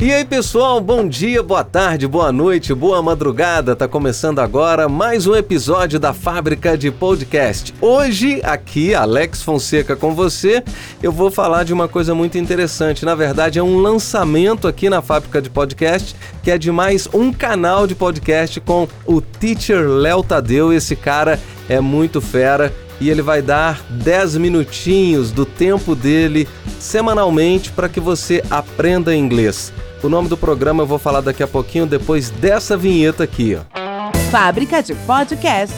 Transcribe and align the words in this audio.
E 0.00 0.12
aí, 0.12 0.24
pessoal, 0.24 0.80
bom 0.80 1.08
dia, 1.08 1.42
boa 1.42 1.64
tarde, 1.64 2.06
boa 2.06 2.30
noite, 2.30 2.72
boa 2.72 3.02
madrugada. 3.02 3.74
Tá 3.74 3.88
começando 3.88 4.38
agora 4.38 4.88
mais 4.88 5.26
um 5.26 5.34
episódio 5.34 5.98
da 5.98 6.14
Fábrica 6.14 6.78
de 6.78 6.88
Podcast. 6.92 7.74
Hoje, 7.80 8.40
aqui, 8.44 8.94
Alex 8.94 9.42
Fonseca 9.42 9.96
com 9.96 10.14
você, 10.14 10.62
eu 11.02 11.10
vou 11.10 11.32
falar 11.32 11.64
de 11.64 11.72
uma 11.72 11.88
coisa 11.88 12.14
muito 12.14 12.38
interessante. 12.38 13.04
Na 13.04 13.16
verdade, 13.16 13.58
é 13.58 13.62
um 13.62 13.78
lançamento 13.78 14.68
aqui 14.68 14.88
na 14.88 15.02
Fábrica 15.02 15.42
de 15.42 15.50
Podcast, 15.50 16.14
que 16.44 16.50
é 16.52 16.56
de 16.56 16.70
mais 16.70 17.08
um 17.12 17.32
canal 17.32 17.84
de 17.84 17.96
podcast 17.96 18.60
com 18.60 18.86
o 19.04 19.20
Teacher 19.20 19.84
Léo 19.84 20.22
Tadeu. 20.22 20.72
Esse 20.72 20.94
cara 20.94 21.40
é 21.68 21.80
muito 21.80 22.20
fera 22.20 22.72
e 23.00 23.10
ele 23.10 23.20
vai 23.20 23.42
dar 23.42 23.82
10 23.90 24.36
minutinhos 24.36 25.32
do 25.32 25.44
tempo 25.44 25.96
dele 25.96 26.46
semanalmente 26.78 27.72
para 27.72 27.88
que 27.88 27.98
você 27.98 28.44
aprenda 28.48 29.12
inglês. 29.12 29.72
O 30.02 30.08
nome 30.08 30.28
do 30.28 30.36
programa 30.36 30.82
eu 30.82 30.86
vou 30.86 30.98
falar 30.98 31.20
daqui 31.20 31.42
a 31.42 31.46
pouquinho, 31.46 31.86
depois 31.86 32.30
dessa 32.30 32.76
vinheta 32.76 33.24
aqui. 33.24 33.56
Ó. 33.56 34.12
Fábrica 34.30 34.82
de 34.82 34.94
Podcast. 34.94 35.74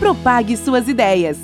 Propague 0.00 0.56
suas 0.56 0.88
ideias. 0.88 1.38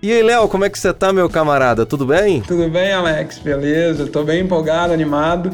E 0.00 0.12
aí, 0.12 0.22
Léo, 0.22 0.46
como 0.48 0.64
é 0.64 0.70
que 0.70 0.78
você 0.78 0.92
tá, 0.92 1.12
meu 1.12 1.28
camarada? 1.28 1.84
Tudo 1.84 2.06
bem? 2.06 2.40
Tudo 2.42 2.68
bem, 2.68 2.92
Alex, 2.92 3.38
beleza? 3.38 4.06
Tô 4.06 4.22
bem 4.22 4.42
empolgado, 4.42 4.92
animado 4.92 5.50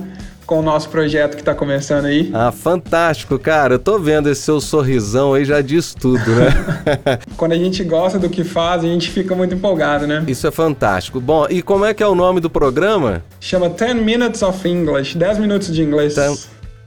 com 0.46 0.58
o 0.58 0.62
nosso 0.62 0.88
projeto 0.88 1.34
que 1.34 1.42
está 1.42 1.54
começando 1.54 2.06
aí. 2.06 2.30
Ah, 2.32 2.52
fantástico, 2.52 3.38
cara. 3.38 3.74
Eu 3.74 3.78
tô 3.78 3.98
vendo 3.98 4.28
esse 4.28 4.42
seu 4.42 4.60
sorrisão 4.60 5.34
aí, 5.34 5.44
já 5.44 5.60
diz 5.60 5.94
tudo, 5.94 6.24
né? 6.34 7.18
Quando 7.36 7.52
a 7.52 7.56
gente 7.56 7.82
gosta 7.82 8.18
do 8.18 8.28
que 8.28 8.44
faz, 8.44 8.84
a 8.84 8.86
gente 8.86 9.10
fica 9.10 9.34
muito 9.34 9.54
empolgado, 9.54 10.06
né? 10.06 10.24
Isso 10.26 10.46
é 10.46 10.50
fantástico. 10.50 11.20
Bom, 11.20 11.46
e 11.48 11.62
como 11.62 11.84
é 11.84 11.94
que 11.94 12.02
é 12.02 12.06
o 12.06 12.14
nome 12.14 12.40
do 12.40 12.50
programa? 12.50 13.22
Chama 13.40 13.68
10 13.68 13.96
Minutes 13.96 14.42
of 14.42 14.68
English, 14.68 15.16
10 15.16 15.38
minutos 15.38 15.72
de 15.72 15.82
inglês. 15.82 16.14
Ten... 16.14 16.36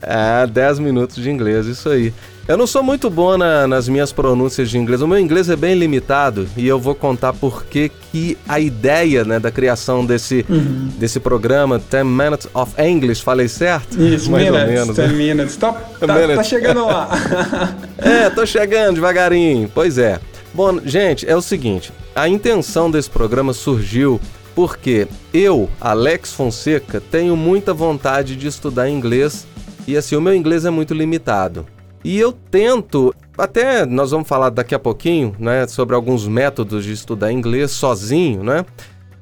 Ah, 0.02 0.46
10 0.46 0.78
minutos 0.78 1.16
de 1.16 1.30
inglês, 1.30 1.66
isso 1.66 1.88
aí. 1.88 2.12
Eu 2.48 2.56
não 2.56 2.66
sou 2.66 2.82
muito 2.82 3.10
bom 3.10 3.36
na, 3.36 3.66
nas 3.68 3.90
minhas 3.90 4.10
pronúncias 4.10 4.70
de 4.70 4.78
inglês. 4.78 5.02
O 5.02 5.06
meu 5.06 5.18
inglês 5.18 5.50
é 5.50 5.54
bem 5.54 5.74
limitado 5.74 6.48
e 6.56 6.66
eu 6.66 6.80
vou 6.80 6.94
contar 6.94 7.34
por 7.34 7.66
que 7.66 7.92
a 8.48 8.58
ideia 8.58 9.22
né, 9.22 9.38
da 9.38 9.50
criação 9.50 10.02
desse, 10.02 10.46
uhum. 10.48 10.88
desse 10.98 11.20
programa, 11.20 11.78
10 11.78 12.06
Minutes 12.06 12.48
of 12.54 12.72
English, 12.80 13.22
falei 13.22 13.48
certo? 13.48 14.02
Isso, 14.02 14.30
Mais 14.30 14.44
minutes, 14.44 14.66
ou 14.66 14.72
menos. 14.72 14.96
10 14.96 15.10
né? 15.10 15.14
minutes. 15.14 15.56
Tá, 15.56 15.72
tá, 15.72 16.06
tá 16.06 16.42
chegando 16.42 16.86
lá. 16.86 17.10
é, 17.98 18.30
tô 18.30 18.46
chegando 18.46 18.94
devagarinho. 18.94 19.70
Pois 19.74 19.98
é. 19.98 20.18
Bom, 20.54 20.80
gente, 20.82 21.28
é 21.28 21.36
o 21.36 21.42
seguinte: 21.42 21.92
a 22.16 22.30
intenção 22.30 22.90
desse 22.90 23.10
programa 23.10 23.52
surgiu 23.52 24.18
porque 24.54 25.06
eu, 25.34 25.68
Alex 25.78 26.32
Fonseca, 26.32 26.98
tenho 27.10 27.36
muita 27.36 27.74
vontade 27.74 28.34
de 28.36 28.46
estudar 28.46 28.88
inglês 28.88 29.46
e 29.86 29.98
assim, 29.98 30.16
o 30.16 30.20
meu 30.22 30.34
inglês 30.34 30.64
é 30.64 30.70
muito 30.70 30.94
limitado. 30.94 31.66
E 32.04 32.18
eu 32.18 32.32
tento, 32.32 33.14
até 33.36 33.84
nós 33.84 34.10
vamos 34.10 34.28
falar 34.28 34.50
daqui 34.50 34.74
a 34.74 34.78
pouquinho, 34.78 35.34
né, 35.38 35.66
sobre 35.66 35.94
alguns 35.94 36.26
métodos 36.26 36.84
de 36.84 36.92
estudar 36.92 37.32
inglês 37.32 37.70
sozinho, 37.72 38.42
né? 38.42 38.64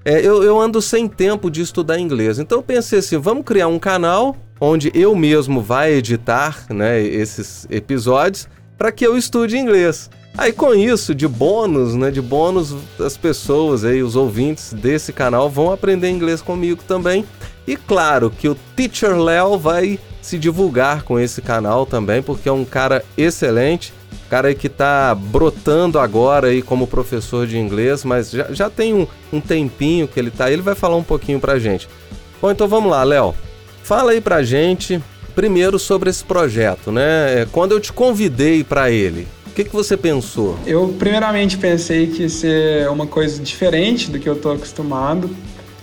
É, 0.05 0.21
eu, 0.21 0.43
eu 0.43 0.61
ando 0.61 0.81
sem 0.81 1.09
tempo 1.09 1.51
de 1.51 1.61
estudar 1.61 1.99
inglês. 1.99 2.39
Então 2.39 2.59
eu 2.59 2.63
pensei 2.63 3.01
assim, 3.01 3.19
vamos 3.19 3.45
criar 3.45 3.67
um 3.67 3.79
canal 3.79 4.37
onde 4.61 4.91
eu 4.95 5.17
mesmo 5.17 5.61
vai 5.61 5.95
editar, 5.95 6.65
né, 6.71 7.03
esses 7.03 7.67
episódios 7.71 8.49
para 8.79 8.93
que 8.93 9.07
eu 9.07 9.17
estude 9.17 9.57
inglês. 9.57 10.11
Aí 10.39 10.53
com 10.53 10.75
isso, 10.75 11.15
de 11.15 11.27
bônus, 11.27 11.95
né, 11.95 12.11
de 12.11 12.21
bônus, 12.21 12.75
as 13.01 13.17
pessoas 13.17 13.85
aí, 13.85 14.03
os 14.03 14.17
ouvintes 14.17 14.75
desse 14.75 15.13
canal 15.13 15.49
vão 15.49 15.73
aprender 15.73 16.11
inglês 16.11 16.43
comigo 16.43 16.83
também. 16.87 17.25
E 17.67 17.75
claro 17.75 18.31
que 18.31 18.49
o 18.49 18.57
Teacher 18.77 19.17
Léo 19.17 19.59
vai 19.59 19.99
se 20.27 20.39
divulgar 20.39 21.05
com 21.05 21.21
esse 21.21 21.41
canal 21.41 21.87
também, 21.87 22.21
porque 22.21 22.49
é 22.49 22.53
um 22.53 22.65
cara 22.65 23.05
excelente, 23.17 23.95
cara 24.29 24.53
que 24.55 24.67
está 24.67 25.15
brotando 25.15 26.01
agora 26.01 26.49
aí 26.49 26.63
como 26.63 26.89
professor 26.89 27.47
de 27.47 27.57
inglês, 27.57 28.03
mas 28.03 28.33
já, 28.33 28.53
já 28.53 28.69
tem 28.69 28.93
um, 28.93 29.07
um 29.33 29.41
tempinho 29.41 30.09
que 30.09 30.19
ele 30.19 30.29
está 30.31 30.51
ele 30.51 30.63
vai 30.63 30.75
falar 30.75 30.97
um 30.97 31.03
pouquinho 31.05 31.39
pra 31.39 31.61
gente. 31.61 31.89
Bom, 32.43 32.51
então 32.51 32.67
vamos 32.67 32.91
lá, 32.91 33.05
Léo. 33.05 33.37
Fala 33.85 34.11
aí 34.11 34.21
pra 34.21 34.43
gente 34.43 35.01
primeiro 35.33 35.79
sobre 35.79 36.11
esse 36.11 36.25
projeto, 36.25 36.91
né? 36.91 37.43
É, 37.43 37.47
quando 37.53 37.71
eu 37.71 37.79
te 37.79 37.93
convidei 37.93 38.65
para 38.65 38.91
ele, 38.91 39.29
o 39.47 39.51
que, 39.51 39.63
que 39.63 39.73
você 39.73 39.97
pensou? 39.97 40.59
Eu 40.67 40.93
primeiramente 40.99 41.57
pensei 41.57 42.09
que 42.09 42.23
ia 42.23 42.29
ser 42.29 42.91
uma 42.91 43.07
coisa 43.07 43.41
diferente 43.41 44.11
do 44.11 44.19
que 44.19 44.29
eu 44.29 44.35
tô 44.35 44.51
acostumado. 44.51 45.31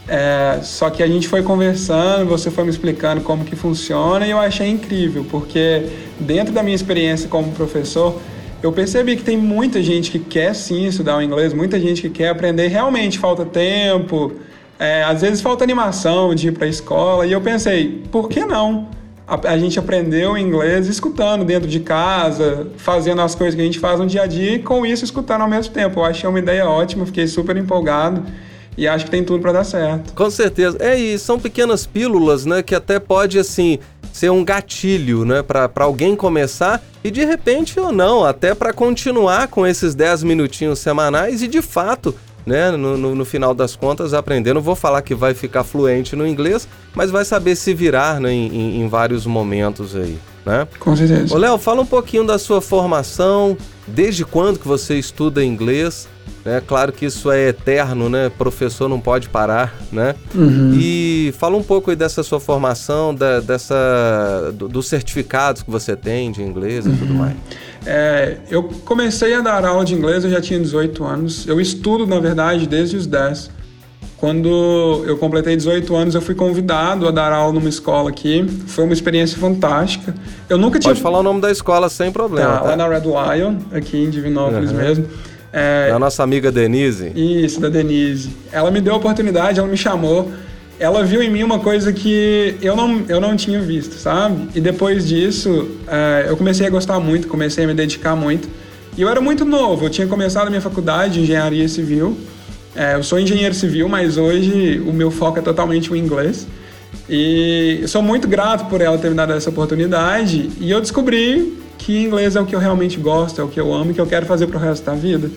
É, 0.07 0.59
só 0.61 0.89
que 0.89 1.01
a 1.01 1.07
gente 1.07 1.27
foi 1.27 1.43
conversando, 1.43 2.27
você 2.27 2.51
foi 2.51 2.65
me 2.65 2.69
explicando 2.69 3.21
como 3.21 3.45
que 3.45 3.55
funciona 3.55 4.27
e 4.27 4.31
eu 4.31 4.37
achei 4.37 4.67
incrível, 4.67 5.25
porque 5.29 5.87
dentro 6.19 6.53
da 6.53 6.61
minha 6.61 6.75
experiência 6.75 7.29
como 7.29 7.51
professor, 7.53 8.19
eu 8.61 8.71
percebi 8.71 9.15
que 9.15 9.23
tem 9.23 9.37
muita 9.37 9.81
gente 9.81 10.11
que 10.11 10.19
quer 10.19 10.53
sim 10.55 10.85
estudar 10.85 11.17
o 11.17 11.21
inglês, 11.21 11.53
muita 11.53 11.79
gente 11.79 12.01
que 12.01 12.09
quer 12.09 12.29
aprender, 12.29 12.67
realmente 12.67 13.17
falta 13.17 13.45
tempo, 13.45 14.33
é, 14.77 15.03
às 15.03 15.21
vezes 15.21 15.39
falta 15.39 15.63
animação 15.63 16.35
de 16.35 16.49
ir 16.49 16.51
para 16.51 16.65
a 16.65 16.69
escola, 16.69 17.25
e 17.25 17.31
eu 17.31 17.39
pensei, 17.39 18.03
por 18.11 18.27
que 18.27 18.43
não? 18.45 18.89
A, 19.25 19.53
a, 19.53 19.57
gente 19.57 19.79
aprendeu 19.79 20.37
inglês 20.37 20.89
escutando 20.89 21.45
dentro 21.45 21.69
de 21.69 21.79
casa, 21.79 22.67
fazendo 22.75 23.21
as 23.21 23.33
coisas 23.33 23.55
que 23.55 23.61
a 23.61 23.63
gente 23.63 23.79
faz 23.79 24.01
no 24.01 24.05
dia 24.05 24.23
a 24.23 24.27
dia 24.27 24.55
e 24.55 24.59
com 24.59 24.85
isso 24.85 25.05
escutando 25.05 25.43
ao 25.43 25.47
mesmo 25.47 25.73
tempo. 25.73 26.01
Eu 26.01 26.03
achei 26.03 26.29
uma 26.29 26.39
ideia 26.39 26.67
ótima, 26.67 27.05
fiquei 27.05 27.25
super 27.25 27.55
empolgado 27.55 28.21
e 28.77 28.87
acho 28.87 29.05
que 29.05 29.11
tem 29.11 29.23
tudo 29.23 29.41
para 29.41 29.51
dar 29.51 29.63
certo. 29.63 30.13
Com 30.13 30.29
certeza. 30.29 30.77
É, 30.79 30.97
e 30.97 31.17
são 31.17 31.39
pequenas 31.39 31.85
pílulas, 31.85 32.45
né, 32.45 32.61
que 32.61 32.75
até 32.75 32.99
pode, 32.99 33.37
assim, 33.39 33.79
ser 34.11 34.29
um 34.29 34.43
gatilho, 34.43 35.25
né, 35.25 35.41
para 35.41 35.69
alguém 35.77 36.15
começar 36.15 36.81
e 37.03 37.11
de 37.11 37.25
repente 37.25 37.79
ou 37.79 37.91
não, 37.91 38.23
até 38.23 38.53
para 38.53 38.71
continuar 38.71 39.47
com 39.47 39.65
esses 39.65 39.93
10 39.95 40.23
minutinhos 40.23 40.79
semanais 40.79 41.41
e 41.41 41.47
de 41.47 41.61
fato 41.61 42.15
né, 42.45 42.71
no, 42.71 42.97
no, 42.97 43.15
no, 43.15 43.25
final 43.25 43.53
das 43.53 43.75
contas, 43.75 44.13
aprender. 44.13 44.53
Não 44.53 44.61
vou 44.61 44.75
falar 44.75 45.01
que 45.01 45.15
vai 45.15 45.33
ficar 45.33 45.63
fluente 45.63 46.15
no 46.15 46.27
inglês, 46.27 46.67
mas 46.93 47.09
vai 47.09 47.25
saber 47.25 47.55
se 47.55 47.73
virar 47.73 48.19
né, 48.19 48.31
em, 48.31 48.47
em, 48.47 48.81
em 48.81 48.87
vários 48.87 49.25
momentos 49.25 49.95
aí. 49.95 50.17
Né? 50.45 50.67
Com 50.79 50.95
certeza. 50.95 51.33
Ô, 51.33 51.37
Léo, 51.37 51.57
fala 51.57 51.81
um 51.81 51.85
pouquinho 51.85 52.25
da 52.25 52.37
sua 52.37 52.61
formação, 52.61 53.57
desde 53.87 54.25
quando 54.25 54.59
que 54.59 54.67
você 54.67 54.97
estuda 54.97 55.43
inglês 55.43 56.07
é 56.45 56.59
claro 56.59 56.91
que 56.91 57.05
isso 57.05 57.31
é 57.31 57.47
eterno, 57.47 58.09
né? 58.09 58.29
Professor 58.29 58.89
não 58.89 58.99
pode 58.99 59.29
parar, 59.29 59.73
né? 59.91 60.13
Uhum. 60.35 60.77
E 60.77 61.33
fala 61.37 61.55
um 61.55 61.63
pouco 61.63 61.89
aí 61.89 61.95
dessa 61.95 62.21
sua 62.21 62.39
formação, 62.39 63.15
da, 63.15 63.39
dessa, 63.39 64.53
do, 64.53 64.67
dos 64.67 64.87
certificados 64.87 65.63
que 65.63 65.71
você 65.71 65.95
tem 65.95 66.31
de 66.31 66.41
inglês 66.41 66.85
e 66.85 66.89
uhum. 66.89 66.97
tudo 66.97 67.13
mais. 67.13 67.35
É, 67.85 68.37
eu 68.49 68.63
comecei 68.63 69.33
a 69.33 69.41
dar 69.41 69.63
aula 69.63 69.85
de 69.85 69.93
inglês, 69.93 70.25
eu 70.25 70.29
já 70.29 70.41
tinha 70.41 70.59
18 70.59 71.03
anos. 71.03 71.47
Eu 71.47 71.61
estudo, 71.61 72.05
na 72.05 72.19
verdade, 72.19 72.67
desde 72.67 72.97
os 72.97 73.07
10. 73.07 73.49
Quando 74.23 75.03
eu 75.05 75.17
completei 75.17 75.53
18 75.53 75.93
anos, 75.93 76.15
eu 76.15 76.21
fui 76.21 76.33
convidado 76.33 77.09
a 77.09 77.11
dar 77.11 77.33
aula 77.33 77.51
numa 77.51 77.67
escola 77.67 78.09
aqui. 78.09 78.47
Foi 78.67 78.85
uma 78.85 78.93
experiência 78.93 79.37
fantástica. 79.37 80.15
Eu 80.47 80.57
nunca 80.57 80.79
tinha. 80.79 80.91
Pode 80.91 81.01
falar 81.01 81.19
o 81.19 81.23
nome 81.23 81.41
da 81.41 81.51
escola 81.51 81.89
sem 81.89 82.09
problema. 82.09 82.53
Tá, 82.53 82.59
tá? 82.59 82.69
lá 82.69 82.75
na 82.77 82.87
Red 82.87 83.01
Lion, 83.01 83.57
aqui 83.73 83.97
em 83.97 84.09
Divinópolis 84.09 84.71
uhum. 84.71 84.77
mesmo. 84.77 85.07
É, 85.51 85.89
da 85.89 85.99
nossa 85.99 86.23
amiga 86.23 86.53
Denise. 86.53 87.11
Isso, 87.13 87.59
da 87.59 87.67
Denise. 87.67 88.29
Ela 88.49 88.71
me 88.71 88.79
deu 88.79 88.93
a 88.93 88.95
oportunidade, 88.95 89.59
ela 89.59 89.67
me 89.67 89.75
chamou. 89.75 90.31
Ela 90.79 91.03
viu 91.03 91.21
em 91.21 91.29
mim 91.29 91.43
uma 91.43 91.59
coisa 91.59 91.91
que 91.91 92.55
eu 92.61 92.77
não, 92.77 93.01
eu 93.09 93.19
não 93.19 93.35
tinha 93.35 93.59
visto, 93.59 93.95
sabe? 93.95 94.47
E 94.55 94.61
depois 94.61 95.05
disso, 95.05 95.67
é, 95.85 96.27
eu 96.29 96.37
comecei 96.37 96.65
a 96.65 96.69
gostar 96.69 96.97
muito, 96.97 97.27
comecei 97.27 97.65
a 97.65 97.67
me 97.67 97.73
dedicar 97.73 98.15
muito. 98.15 98.47
E 98.97 99.01
eu 99.01 99.09
era 99.09 99.19
muito 99.19 99.43
novo, 99.43 99.87
eu 99.87 99.89
tinha 99.89 100.07
começado 100.07 100.47
a 100.47 100.49
minha 100.49 100.61
faculdade 100.61 101.15
de 101.15 101.19
engenharia 101.23 101.67
civil. 101.67 102.17
É, 102.75 102.95
eu 102.95 103.03
sou 103.03 103.19
engenheiro 103.19 103.53
civil, 103.53 103.87
mas 103.87 104.17
hoje 104.17 104.79
o 104.79 104.91
meu 104.91 105.11
foco 105.11 105.37
é 105.37 105.41
totalmente 105.41 105.91
o 105.91 105.95
inglês. 105.95 106.47
E 107.09 107.83
sou 107.87 108.01
muito 108.01 108.27
grato 108.27 108.65
por 108.65 108.81
ela 108.81 108.97
ter 108.97 109.09
me 109.09 109.15
dado 109.15 109.33
essa 109.33 109.49
oportunidade. 109.49 110.49
E 110.59 110.71
eu 110.71 110.81
descobri 110.81 111.59
que 111.77 112.03
inglês 112.03 112.35
é 112.35 112.41
o 112.41 112.45
que 112.45 112.55
eu 112.55 112.59
realmente 112.59 112.99
gosto, 112.99 113.39
é 113.41 113.43
o 113.43 113.47
que 113.47 113.59
eu 113.59 113.73
amo 113.73 113.91
e 113.91 113.93
que 113.93 114.01
eu 114.01 114.07
quero 114.07 114.25
fazer 114.25 114.47
pro 114.47 114.57
resto 114.57 114.85
da 114.85 114.95
vida. 114.95 115.29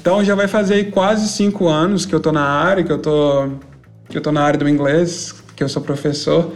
Então 0.00 0.24
já 0.24 0.34
vai 0.34 0.48
fazer 0.48 0.90
quase 0.90 1.28
cinco 1.28 1.68
anos 1.68 2.04
que 2.04 2.14
eu 2.14 2.20
tô 2.20 2.32
na 2.32 2.42
área, 2.42 2.82
que 2.82 2.92
eu 2.92 2.98
tô, 2.98 3.48
que 4.08 4.18
eu 4.18 4.20
tô 4.20 4.32
na 4.32 4.42
área 4.42 4.58
do 4.58 4.68
inglês, 4.68 5.34
que 5.54 5.62
eu 5.62 5.68
sou 5.68 5.80
professor. 5.80 6.52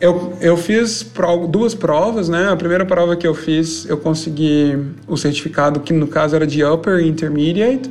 Eu, 0.00 0.34
eu 0.40 0.56
fiz 0.56 1.02
pro, 1.02 1.46
duas 1.46 1.74
provas, 1.74 2.28
né? 2.28 2.50
A 2.50 2.56
primeira 2.56 2.84
prova 2.84 3.16
que 3.16 3.26
eu 3.26 3.34
fiz, 3.34 3.86
eu 3.88 3.96
consegui 3.96 4.78
o 5.08 5.16
certificado, 5.16 5.80
que 5.80 5.92
no 5.92 6.06
caso 6.06 6.36
era 6.36 6.46
de 6.46 6.62
Upper 6.62 7.04
Intermediate. 7.04 7.90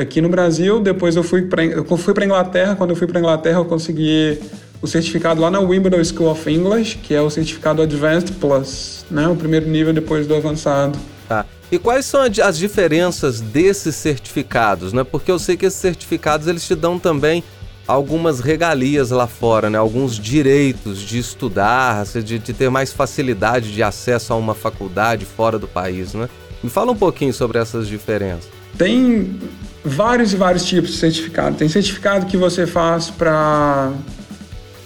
Aqui 0.00 0.20
no 0.20 0.28
Brasil. 0.28 0.80
Depois 0.80 1.16
eu 1.16 1.22
fui 1.22 1.42
para 1.42 1.62
fui 1.96 2.14
para 2.14 2.24
Inglaterra. 2.24 2.74
Quando 2.76 2.90
eu 2.90 2.96
fui 2.96 3.06
para 3.06 3.18
Inglaterra, 3.18 3.58
eu 3.58 3.64
consegui 3.64 4.38
o 4.82 4.86
certificado 4.86 5.40
lá 5.40 5.50
na 5.50 5.60
Wimbledon 5.60 6.02
School 6.02 6.30
of 6.30 6.50
English, 6.50 6.98
que 6.98 7.14
é 7.14 7.20
o 7.20 7.28
certificado 7.28 7.82
Advanced 7.82 8.32
Plus, 8.40 9.04
né? 9.10 9.28
O 9.28 9.36
primeiro 9.36 9.68
nível 9.68 9.92
depois 9.92 10.26
do 10.26 10.34
avançado. 10.34 10.98
Tá. 11.28 11.44
E 11.70 11.78
quais 11.78 12.06
são 12.06 12.22
as 12.22 12.58
diferenças 12.58 13.40
desses 13.40 13.94
certificados, 13.94 14.92
né? 14.92 15.04
Porque 15.04 15.30
eu 15.30 15.38
sei 15.38 15.56
que 15.56 15.66
esses 15.66 15.78
certificados 15.78 16.46
eles 16.46 16.66
te 16.66 16.74
dão 16.74 16.98
também 16.98 17.44
algumas 17.86 18.40
regalias 18.40 19.10
lá 19.10 19.26
fora, 19.26 19.68
né? 19.68 19.76
Alguns 19.76 20.18
direitos 20.18 21.00
de 21.00 21.18
estudar, 21.18 22.04
de, 22.04 22.38
de 22.38 22.52
ter 22.52 22.70
mais 22.70 22.92
facilidade 22.92 23.72
de 23.72 23.82
acesso 23.82 24.32
a 24.32 24.36
uma 24.36 24.54
faculdade 24.54 25.24
fora 25.24 25.58
do 25.58 25.68
país, 25.68 26.14
né? 26.14 26.28
Me 26.62 26.70
fala 26.70 26.92
um 26.92 26.96
pouquinho 26.96 27.32
sobre 27.32 27.58
essas 27.58 27.86
diferenças. 27.86 28.48
Tem 28.76 29.38
vários 29.84 30.32
e 30.32 30.36
vários 30.36 30.64
tipos 30.64 30.90
de 30.90 30.96
certificado. 30.96 31.56
Tem 31.56 31.68
certificado 31.68 32.26
que 32.26 32.36
você 32.36 32.66
faz 32.66 33.10
para 33.10 33.92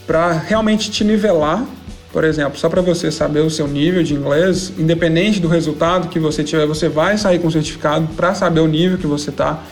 para 0.07 0.33
realmente 0.33 0.91
te 0.91 1.03
nivelar, 1.03 1.65
por 2.13 2.25
exemplo, 2.25 2.59
só 2.59 2.69
para 2.69 2.83
você 2.83 3.11
saber 3.11 3.41
o 3.41 3.49
seu 3.49 3.67
nível 3.67 4.03
de 4.03 4.15
inglês, 4.15 4.71
independente 4.79 5.41
do 5.41 5.49
resultado 5.49 6.09
que 6.09 6.19
você 6.19 6.45
tiver, 6.45 6.67
você 6.67 6.89
vai 6.89 7.17
sair 7.17 7.39
com 7.39 7.51
certificado 7.51 8.07
para 8.15 8.35
saber 8.35 8.61
o 8.61 8.69
nível 8.69 8.99
que 8.99 9.07
você 9.07 9.31
está. 9.31 9.63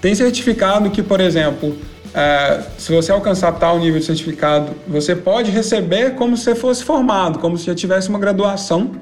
Tem 0.00 0.14
certificado 0.14 0.90
que, 0.90 1.02
por 1.02 1.20
exemplo, 1.20 1.76
é, 2.14 2.62
se 2.78 2.92
você 2.92 3.12
alcançar 3.12 3.52
tal 3.52 3.78
nível 3.78 4.00
de 4.00 4.06
certificado, 4.06 4.72
você 4.88 5.14
pode 5.14 5.50
receber 5.50 6.14
como 6.14 6.36
se 6.36 6.54
fosse 6.54 6.82
formado, 6.82 7.38
como 7.38 7.58
se 7.58 7.66
já 7.66 7.74
tivesse 7.74 8.08
uma 8.08 8.18
graduação, 8.18 8.92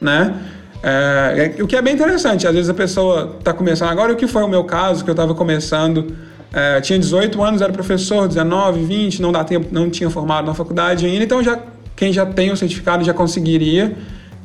né? 0.00 0.34
É, 0.82 1.54
é, 1.58 1.62
o 1.62 1.66
que 1.66 1.76
é 1.76 1.82
bem 1.82 1.94
interessante, 1.94 2.46
às 2.46 2.54
vezes 2.54 2.70
a 2.70 2.74
pessoa 2.74 3.36
está 3.38 3.52
começando, 3.52 3.90
agora 3.90 4.12
o 4.12 4.16
que 4.16 4.26
foi 4.26 4.42
o 4.42 4.48
meu 4.48 4.64
caso, 4.64 5.04
que 5.04 5.10
eu 5.10 5.12
estava 5.12 5.34
começando 5.34 6.16
é, 6.52 6.80
tinha 6.80 6.98
18 6.98 7.42
anos, 7.42 7.60
era 7.60 7.72
professor, 7.72 8.26
19, 8.26 8.84
20, 8.84 9.20
não 9.20 9.32
dá 9.32 9.44
tempo, 9.44 9.68
não 9.70 9.90
tinha 9.90 10.08
formado 10.08 10.46
na 10.46 10.54
faculdade 10.54 11.04
ainda, 11.04 11.24
então 11.24 11.42
já 11.42 11.58
quem 11.94 12.12
já 12.12 12.24
tem 12.24 12.52
o 12.52 12.56
certificado 12.56 13.04
já 13.04 13.12
conseguiria 13.12 13.96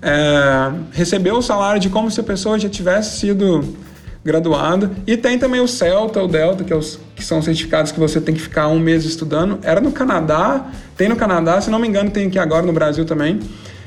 é, 0.02 0.72
receber 0.92 1.32
o 1.32 1.42
salário 1.42 1.80
de 1.80 1.90
como 1.90 2.10
se 2.10 2.20
a 2.20 2.24
pessoa 2.24 2.58
já 2.58 2.68
tivesse 2.68 3.20
sido 3.20 3.64
graduada. 4.24 4.92
E 5.06 5.16
tem 5.16 5.38
também 5.38 5.62
o 5.62 5.68
CELTA, 5.68 6.22
o 6.22 6.28
DELTA, 6.28 6.64
que, 6.64 6.74
é 6.74 6.76
os, 6.76 7.00
que 7.16 7.24
são 7.24 7.42
certificados 7.42 7.92
que 7.92 8.00
você 8.00 8.20
tem 8.20 8.34
que 8.34 8.42
ficar 8.42 8.68
um 8.68 8.80
mês 8.80 9.06
estudando. 9.06 9.60
Era 9.64 9.80
no 9.80 9.92
Canadá, 9.92 10.66
tem 10.98 11.08
no 11.08 11.16
Canadá, 11.16 11.62
se 11.62 11.70
não 11.70 11.80
me 11.80 11.88
engano, 11.88 12.10
tem 12.10 12.28
aqui 12.28 12.40
agora 12.40 12.66
no 12.66 12.74
Brasil 12.74 13.06
também. 13.06 13.40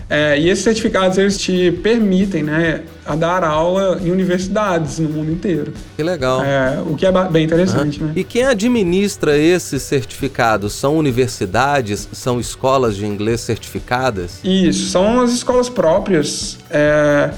É, 0.08 0.38
e 0.38 0.48
esses 0.48 0.62
certificados 0.62 1.18
eles 1.18 1.36
te 1.36 1.72
permitem 1.82 2.44
né, 2.44 2.82
a 3.04 3.16
dar 3.16 3.42
aula 3.42 4.00
em 4.00 4.10
universidades 4.10 5.00
no 5.00 5.08
mundo 5.08 5.32
inteiro. 5.32 5.72
Que 5.96 6.02
legal. 6.02 6.44
É, 6.44 6.80
o 6.80 6.94
que 6.94 7.04
é 7.04 7.12
bem 7.28 7.44
interessante. 7.44 8.00
Uhum. 8.00 8.08
Né? 8.08 8.12
E 8.16 8.22
quem 8.22 8.44
administra 8.44 9.36
esses 9.36 9.82
certificados? 9.82 10.74
São 10.74 10.96
universidades? 10.96 12.08
São 12.12 12.38
escolas 12.38 12.94
de 12.96 13.04
inglês 13.04 13.40
certificadas? 13.40 14.38
Isso, 14.44 14.90
são 14.90 15.20
as 15.20 15.32
escolas 15.32 15.68
próprias. 15.68 16.58
É, 16.70 17.30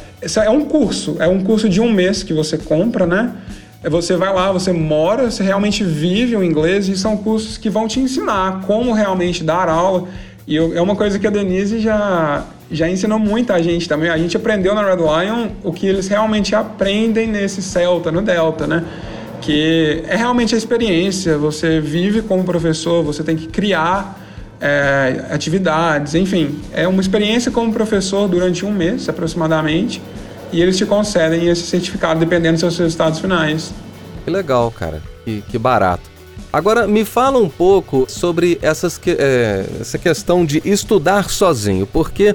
é 0.45 0.51
um 0.51 0.67
curso, 0.67 1.17
é 1.21 1.27
um 1.27 1.43
curso 1.43 1.71
de 1.71 1.81
um 1.81 1.91
mês 1.91 2.23
que 2.23 2.35
você 2.35 2.59
compra, 2.59 3.07
né? 3.07 3.35
Você 3.85 4.17
vai 4.17 4.35
lá, 4.35 4.51
você 4.53 4.73
mora, 4.73 5.31
você 5.31 5.43
realmente 5.43 5.85
vive 5.85 6.37
o 6.37 6.43
inglês 6.43 6.89
e 6.89 6.99
são 6.99 7.17
cursos 7.17 7.57
que 7.57 7.71
vão 7.71 7.87
te 7.87 8.01
ensinar 8.01 8.63
como 8.67 8.93
realmente 8.93 9.43
dar 9.43 9.69
aula. 9.69 10.09
E 10.47 10.57
eu, 10.57 10.77
é 10.77 10.83
uma 10.83 10.97
coisa 10.97 11.19
que 11.19 11.27
a 11.27 11.31
Denise 11.31 11.79
já 11.79 12.45
já 12.71 12.89
ensinou 12.89 13.19
muita 13.19 13.63
gente 13.63 13.89
também. 13.89 14.11
A 14.11 14.19
gente 14.19 14.37
aprendeu 14.37 14.75
na 14.75 14.83
Red 14.83 14.97
Lion 14.97 15.49
o 15.63 15.73
que 15.73 15.87
eles 15.87 16.09
realmente 16.09 16.55
aprendem 16.55 17.27
nesse 17.27 17.63
Celta, 17.63 18.13
no 18.13 18.23
Delta, 18.23 18.67
né? 18.67 18.85
Que 19.41 20.03
é 20.07 20.17
realmente 20.17 20.55
a 20.55 20.59
experiência. 20.59 21.39
Você 21.39 21.81
vive 21.81 22.23
como 22.23 22.45
professor, 22.45 23.03
você 23.03 23.23
tem 23.23 23.37
que 23.37 23.47
criar 23.47 24.21
é, 24.61 25.27
atividades, 25.31 26.15
enfim. 26.15 26.61
É 26.73 26.87
uma 26.87 27.01
experiência 27.01 27.51
como 27.51 27.73
professor 27.73 28.29
durante 28.29 28.67
um 28.67 28.73
mês 28.73 29.09
aproximadamente. 29.09 30.03
E 30.53 30.61
eles 30.61 30.77
te 30.77 30.87
concedem 30.87 31.47
esse 31.49 31.63
certificado 31.63 32.21
dependendo 32.21 32.53
dos 32.53 32.61
seus 32.61 32.79
resultados 32.79 33.19
finais. 33.21 33.73
Que 34.25 34.31
legal, 34.31 34.71
cara. 34.71 35.03
Que, 35.25 35.43
que 35.43 35.59
barato. 35.59 36.18
Agora, 36.53 36.87
me 36.87 37.05
fala 37.05 37.39
um 37.39 37.49
pouco 37.49 38.07
sobre 38.09 38.59
essas, 38.63 38.99
é, 39.07 39.67
essa 39.81 39.99
questão 39.99 40.47
de 40.47 40.63
estudar 40.65 41.29
sozinho, 41.29 41.87
porque 41.87 42.35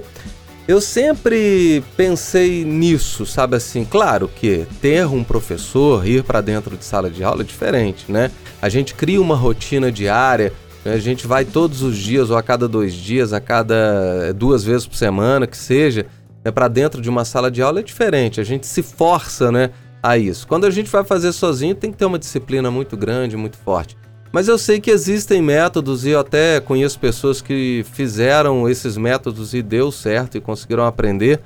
eu 0.67 0.79
sempre 0.79 1.83
pensei 1.97 2.63
nisso, 2.63 3.25
sabe 3.25 3.55
assim? 3.55 3.83
Claro 3.83 4.29
que 4.29 4.65
ter 4.79 5.05
um 5.07 5.23
professor, 5.23 6.07
ir 6.07 6.23
para 6.23 6.41
dentro 6.41 6.77
de 6.77 6.85
sala 6.85 7.09
de 7.09 7.23
aula 7.23 7.41
é 7.41 7.45
diferente, 7.45 8.05
né? 8.09 8.29
A 8.61 8.69
gente 8.69 8.93
cria 8.93 9.19
uma 9.19 9.35
rotina 9.35 9.91
diária, 9.91 10.53
né? 10.85 10.93
a 10.93 10.99
gente 10.99 11.25
vai 11.25 11.43
todos 11.43 11.81
os 11.81 11.97
dias 11.97 12.29
ou 12.29 12.37
a 12.37 12.43
cada 12.43 12.67
dois 12.67 12.93
dias, 12.93 13.33
a 13.33 13.41
cada 13.41 14.31
duas 14.33 14.63
vezes 14.63 14.85
por 14.85 14.95
semana, 14.95 15.47
que 15.47 15.57
seja, 15.57 16.05
né? 16.45 16.51
para 16.51 16.67
dentro 16.67 17.01
de 17.01 17.09
uma 17.09 17.25
sala 17.25 17.49
de 17.49 17.61
aula 17.61 17.79
é 17.79 17.83
diferente. 17.83 18.39
A 18.39 18.43
gente 18.43 18.67
se 18.67 18.83
força, 18.83 19.51
né? 19.51 19.71
A 20.03 20.17
isso. 20.17 20.45
Quando 20.45 20.65
a 20.65 20.69
gente 20.69 20.89
vai 20.91 21.05
fazer 21.05 21.31
sozinho, 21.31 21.73
tem 21.73 21.89
que 21.89 21.97
ter 21.97 22.03
uma 22.03 22.19
disciplina 22.19 22.69
muito 22.69 22.97
grande, 22.97 23.37
muito 23.37 23.57
forte. 23.57 23.97
Mas 24.33 24.49
eu 24.49 24.57
sei 24.57 24.81
que 24.81 24.91
existem 24.91 25.41
métodos 25.41 26.05
e 26.05 26.09
eu 26.09 26.19
até 26.19 26.59
conheço 26.59 26.99
pessoas 26.99 27.41
que 27.41 27.85
fizeram 27.93 28.67
esses 28.67 28.97
métodos 28.97 29.53
e 29.53 29.61
deu 29.61 29.91
certo 29.93 30.37
e 30.37 30.41
conseguiram 30.41 30.85
aprender. 30.85 31.39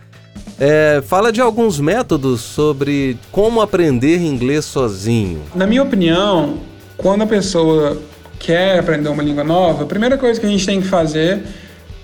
É, 0.60 1.04
fala 1.06 1.32
de 1.32 1.40
alguns 1.40 1.80
métodos 1.80 2.42
sobre 2.42 3.18
como 3.32 3.62
aprender 3.62 4.20
inglês 4.22 4.66
sozinho. 4.66 5.44
Na 5.54 5.68
minha 5.68 5.84
opinião, 5.84 6.58
quando 6.98 7.24
a 7.24 7.28
pessoa 7.28 8.02
quer 8.40 8.80
aprender 8.80 9.10
uma 9.10 9.22
língua 9.22 9.44
nova, 9.44 9.84
a 9.84 9.86
primeira 9.86 10.18
coisa 10.18 10.40
que 10.40 10.46
a 10.46 10.50
gente 10.50 10.66
tem 10.66 10.82
que 10.82 10.88
fazer 10.88 11.44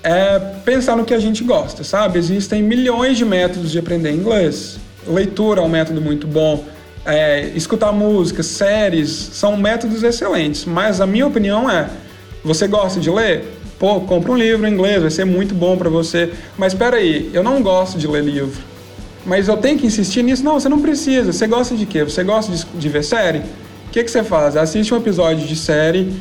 é 0.04 0.38
pensar 0.66 0.98
no 0.98 1.06
que 1.06 1.14
a 1.14 1.20
gente 1.20 1.44
gosta, 1.44 1.84
sabe? 1.84 2.20
Existem 2.20 2.62
milhões 2.62 3.18
de 3.18 3.26
métodos 3.26 3.72
de 3.72 3.80
aprender 3.80 4.12
inglês. 4.12 4.78
Leitura 5.08 5.62
é 5.62 5.64
um 5.64 5.70
método 5.70 6.02
muito 6.02 6.28
bom 6.28 6.64
é, 7.06 7.52
escutar 7.56 7.92
música, 7.92 8.42
séries, 8.44 9.10
são 9.10 9.58
métodos 9.58 10.04
excelentes. 10.04 10.66
Mas 10.66 11.02
a 11.02 11.08
minha 11.08 11.28
opinião 11.28 11.70
é: 11.70 11.90
você 12.44 12.68
gosta 12.68 13.00
de 13.00 13.10
ler? 13.10 13.46
Pô, 13.78 14.00
compra 14.02 14.32
um 14.32 14.38
livro 14.38 14.66
em 14.66 14.72
inglês, 14.72 15.02
vai 15.02 15.12
ser 15.12 15.26
muito 15.26 15.54
bom 15.54 15.76
para 15.76 15.90
você. 15.90 16.32
Mas 16.58 16.74
espera 16.74 16.98
aí, 16.98 17.30
eu 17.34 17.44
não 17.44 17.62
gosto 17.62 17.98
de 17.98 18.08
ler 18.08 18.24
livro. 18.24 18.62
Mas 19.26 19.48
eu 19.48 19.58
tenho 19.58 19.78
que 19.78 19.86
insistir 19.86 20.24
nisso? 20.24 20.44
Não, 20.44 20.60
você 20.60 20.70
não 20.70 20.82
precisa. 20.82 21.32
Você 21.32 21.48
gosta 21.48 21.76
de 21.76 21.86
quê? 21.86 22.04
Você 22.04 22.24
gosta 22.24 22.54
de, 22.54 22.66
de 22.66 22.90
ver 22.90 23.04
série? 23.04 23.40
O 23.40 23.92
que, 23.92 24.04
que 24.04 24.12
você 24.12 24.24
faz? 24.24 24.56
Assiste 24.56 24.94
um 24.94 24.98
episódio 24.98 25.46
de 25.46 25.56
série 25.56 26.14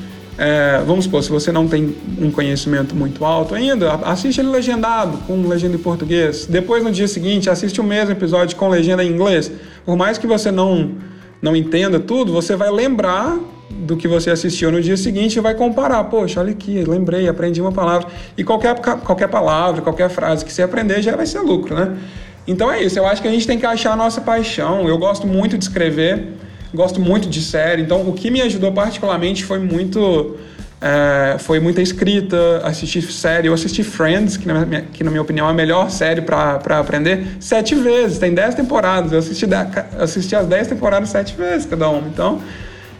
é, 0.45 0.83
vamos 0.85 1.05
supor, 1.05 1.23
se 1.23 1.31
você 1.31 1.53
não 1.53 1.69
tem 1.69 1.95
um 2.21 2.29
conhecimento 2.29 2.97
muito 2.97 3.25
alto 3.25 3.55
ainda, 3.55 3.93
assiste 4.03 4.41
ele 4.41 4.49
legendado, 4.49 5.19
com 5.19 5.47
legenda 5.47 5.77
em 5.77 5.79
português. 5.79 6.47
Depois, 6.47 6.83
no 6.83 6.91
dia 6.91 7.07
seguinte, 7.07 7.49
assiste 7.49 7.81
o 7.81 7.85
mesmo 7.85 8.11
episódio 8.11 8.57
com 8.57 8.69
legenda 8.69 9.05
em 9.05 9.09
inglês. 9.09 9.53
Por 9.87 9.97
mais 9.97 10.19
que 10.19 10.27
você 10.27 10.51
não, 10.51 10.97
não 11.41 11.55
entenda 11.55 12.01
tudo, 12.01 12.33
você 12.33 12.57
vai 12.57 12.73
lembrar 12.73 13.39
do 13.71 13.97
que 13.97 14.09
você 14.09 14.31
assistiu 14.31 14.73
no 14.73 14.83
dia 14.83 14.97
seguinte 14.97 15.37
e 15.37 15.41
vai 15.41 15.55
comparar. 15.55 16.03
Poxa, 16.05 16.41
olha 16.41 16.51
aqui, 16.51 16.83
lembrei, 16.83 17.29
aprendi 17.29 17.61
uma 17.61 17.71
palavra. 17.71 18.09
E 18.37 18.43
qualquer, 18.43 18.75
qualquer 18.81 19.29
palavra, 19.29 19.81
qualquer 19.81 20.11
frase 20.11 20.45
que 20.45 20.53
você 20.53 20.63
aprender 20.63 21.01
já 21.03 21.15
vai 21.15 21.25
ser 21.25 21.39
lucro, 21.39 21.77
né? 21.77 21.97
Então 22.49 22.69
é 22.69 22.83
isso, 22.83 22.99
eu 22.99 23.07
acho 23.07 23.23
que 23.23 23.29
a 23.29 23.31
gente 23.31 23.47
tem 23.47 23.61
que 23.61 23.65
achar 23.65 23.93
a 23.93 23.97
nossa 23.97 24.21
paixão. 24.21 24.89
Eu 24.89 24.99
gosto 24.99 25.25
muito 25.25 25.57
de 25.57 25.63
escrever 25.63 26.33
gosto 26.75 27.00
muito 27.00 27.29
de 27.29 27.41
série, 27.41 27.83
então 27.83 28.09
o 28.09 28.12
que 28.12 28.31
me 28.31 28.41
ajudou 28.43 28.73
particularmente 28.73 29.45
foi 29.45 29.59
muito. 29.59 30.37
É, 30.85 31.37
foi 31.38 31.61
muita 31.61 31.81
escrita, 31.81 32.61
assistir 32.64 33.02
série. 33.02 33.47
Eu 33.47 33.55
assisti 33.55 33.85
Friends, 33.85 34.37
que 34.37 34.49
na 34.49 34.67
minha, 34.67 34.83
que 34.83 35.05
na 35.05 35.11
minha 35.11 35.23
opinião 35.23 35.47
é 35.47 35.50
a 35.50 35.55
melhor 35.55 35.88
série 35.91 36.23
para 36.23 36.79
aprender, 36.79 37.37
sete 37.38 37.76
vezes. 37.76 38.19
Tem 38.19 38.35
dez 38.35 38.57
temporadas. 38.57 39.12
Eu 39.12 39.21
assisti, 39.21 39.47
assisti 39.97 40.35
as 40.35 40.47
dez 40.49 40.67
temporadas 40.67 41.11
sete 41.11 41.37
vezes 41.37 41.67
cada 41.67 41.88
uma. 41.88 42.09
Então, 42.09 42.43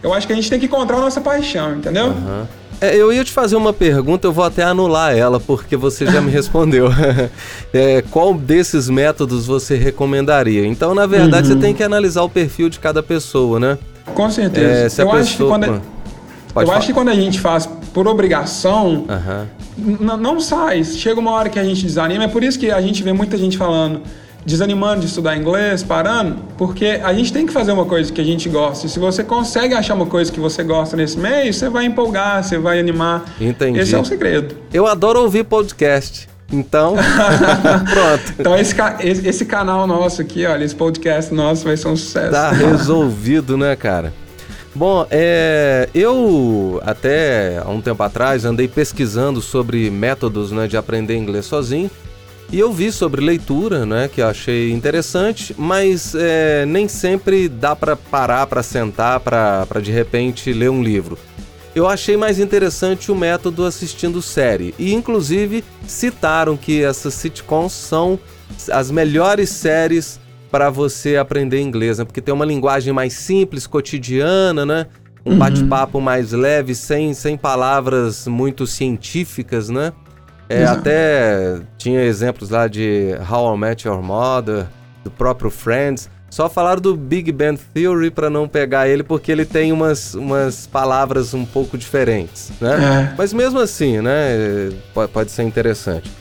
eu 0.01 0.13
acho 0.13 0.25
que 0.25 0.31
a 0.31 0.35
gente 0.35 0.49
tem 0.49 0.59
que 0.59 0.67
encontrar 0.67 0.97
a 0.97 1.01
nossa 1.01 1.19
paixão, 1.19 1.75
entendeu? 1.75 2.07
Uhum. 2.07 2.45
É, 2.83 2.97
eu 2.97 3.13
ia 3.13 3.23
te 3.23 3.31
fazer 3.31 3.55
uma 3.55 3.71
pergunta, 3.71 4.27
eu 4.27 4.33
vou 4.33 4.43
até 4.43 4.61
anular 4.61 5.15
ela, 5.15 5.39
porque 5.39 5.77
você 5.77 6.05
já 6.05 6.19
me 6.19 6.29
respondeu. 6.31 6.89
é, 7.73 8.03
qual 8.11 8.33
desses 8.33 8.89
métodos 8.89 9.45
você 9.45 9.77
recomendaria? 9.77 10.67
Então, 10.67 10.93
na 10.93 11.05
verdade, 11.05 11.47
uhum. 11.47 11.55
você 11.55 11.61
tem 11.61 11.73
que 11.73 11.81
analisar 11.81 12.23
o 12.23 12.29
perfil 12.29 12.67
de 12.67 12.79
cada 12.79 13.01
pessoa, 13.01 13.57
né? 13.57 13.77
Com 14.13 14.29
certeza. 14.29 15.01
É, 15.01 15.05
eu 15.05 15.11
acho 15.13 15.37
que 15.37 15.43
quando, 15.45 15.81
eu 16.57 16.71
acho 16.73 16.87
que 16.87 16.93
quando 16.93 17.07
a 17.07 17.15
gente 17.15 17.39
faz 17.39 17.65
por 17.93 18.05
obrigação, 18.05 19.05
uhum. 19.07 20.17
não 20.17 20.41
sai. 20.41 20.83
Chega 20.83 21.17
uma 21.21 21.31
hora 21.31 21.47
que 21.47 21.57
a 21.57 21.63
gente 21.63 21.85
desanima. 21.85 22.25
É 22.25 22.27
por 22.27 22.43
isso 22.43 22.59
que 22.59 22.69
a 22.69 22.81
gente 22.81 23.01
vê 23.01 23.13
muita 23.13 23.37
gente 23.37 23.57
falando 23.57 24.01
desanimando 24.45 25.01
de 25.01 25.07
estudar 25.07 25.35
inglês, 25.35 25.83
parando, 25.83 26.37
porque 26.57 26.99
a 27.03 27.13
gente 27.13 27.31
tem 27.31 27.45
que 27.45 27.53
fazer 27.53 27.71
uma 27.71 27.85
coisa 27.85 28.11
que 28.11 28.21
a 28.21 28.23
gente 28.23 28.49
gosta. 28.49 28.87
E 28.87 28.89
se 28.89 28.99
você 28.99 29.23
consegue 29.23 29.73
achar 29.73 29.93
uma 29.93 30.05
coisa 30.05 30.31
que 30.31 30.39
você 30.39 30.63
gosta 30.63 30.97
nesse 30.97 31.17
meio, 31.17 31.53
você 31.53 31.69
vai 31.69 31.85
empolgar, 31.85 32.43
você 32.43 32.57
vai 32.57 32.79
animar. 32.79 33.23
Entendi. 33.39 33.79
Esse 33.79 33.95
é 33.95 33.99
o 33.99 34.05
segredo. 34.05 34.55
Eu 34.73 34.85
adoro 34.85 35.21
ouvir 35.21 35.43
podcast. 35.43 36.29
Então, 36.51 36.95
pronto. 37.89 38.33
Então, 38.37 38.55
esse, 38.55 38.75
esse, 39.01 39.45
canal 39.45 39.87
nosso 39.87 40.21
aqui, 40.21 40.45
olha, 40.45 40.63
esse 40.63 40.75
podcast 40.75 41.33
nosso 41.33 41.63
vai 41.63 41.75
ser 41.75 41.87
um 41.87 41.95
sucesso. 41.95 42.31
Tá 42.31 42.51
resolvido, 42.51 43.57
né, 43.57 43.75
cara? 43.75 44.13
Bom, 44.75 45.05
é, 45.09 45.87
eu 45.93 46.81
até 46.83 47.61
há 47.63 47.69
um 47.69 47.79
tempo 47.79 48.01
atrás 48.01 48.43
andei 48.43 48.67
pesquisando 48.67 49.41
sobre 49.41 49.89
métodos 49.91 50.51
né, 50.51 50.67
de 50.67 50.75
aprender 50.75 51.15
inglês 51.15 51.45
sozinho 51.45 51.91
e 52.53 52.59
eu 52.59 52.71
vi 52.71 52.91
sobre 52.91 53.19
leitura, 53.19 53.83
né, 53.83 54.07
que 54.07 54.21
eu 54.21 54.27
achei 54.27 54.71
interessante, 54.71 55.55
mas 55.57 56.13
é, 56.13 56.67
nem 56.67 56.87
sempre 56.87 57.49
dá 57.49 57.75
para 57.75 57.95
parar, 57.95 58.45
para 58.45 58.61
sentar, 58.61 59.19
para 59.21 59.81
de 59.81 59.91
repente 59.91 60.53
ler 60.53 60.69
um 60.69 60.83
livro. 60.83 61.17
Eu 61.73 61.87
achei 61.87 62.15
mais 62.15 62.37
interessante 62.37 63.11
o 63.11 63.15
método 63.15 63.65
assistindo 63.65 64.21
série 64.21 64.75
e 64.77 64.93
inclusive 64.93 65.63
citaram 65.87 66.55
que 66.55 66.83
essas 66.83 67.15
sitcoms 67.15 67.73
são 67.73 68.19
as 68.71 68.91
melhores 68.91 69.49
séries 69.49 70.19
para 70.51 70.69
você 70.69 71.17
aprender 71.17 71.59
inglês, 71.59 71.97
né? 71.97 72.05
Porque 72.05 72.21
tem 72.21 72.31
uma 72.31 72.45
linguagem 72.45 72.93
mais 72.93 73.13
simples, 73.13 73.65
cotidiana, 73.65 74.63
né? 74.63 74.85
Um 75.25 75.31
uhum. 75.31 75.37
bate-papo 75.39 75.99
mais 75.99 76.31
leve, 76.31 76.75
sem, 76.75 77.15
sem 77.15 77.35
palavras 77.35 78.27
muito 78.27 78.67
científicas, 78.67 79.69
né? 79.69 79.91
É, 80.53 80.65
até 80.65 81.59
tinha 81.77 82.01
exemplos 82.01 82.49
lá 82.49 82.67
de 82.67 83.15
How 83.29 83.55
I 83.55 83.57
Met 83.57 83.87
Your 83.87 84.01
Mother, 84.01 84.65
do 85.03 85.11
próprio 85.11 85.49
Friends. 85.49 86.09
Só 86.29 86.49
falaram 86.49 86.81
do 86.81 86.95
Big 86.95 87.31
Bang 87.31 87.59
Theory 87.73 88.09
para 88.09 88.29
não 88.29 88.47
pegar 88.47 88.87
ele, 88.87 89.03
porque 89.03 89.31
ele 89.31 89.45
tem 89.45 89.71
umas, 89.71 90.15
umas 90.15 90.65
palavras 90.65 91.33
um 91.33 91.45
pouco 91.45 91.77
diferentes, 91.77 92.51
né? 92.59 93.11
É. 93.11 93.15
Mas 93.15 93.31
mesmo 93.33 93.59
assim, 93.59 94.01
né? 94.01 94.71
Pode 95.13 95.31
ser 95.31 95.43
interessante. 95.43 96.11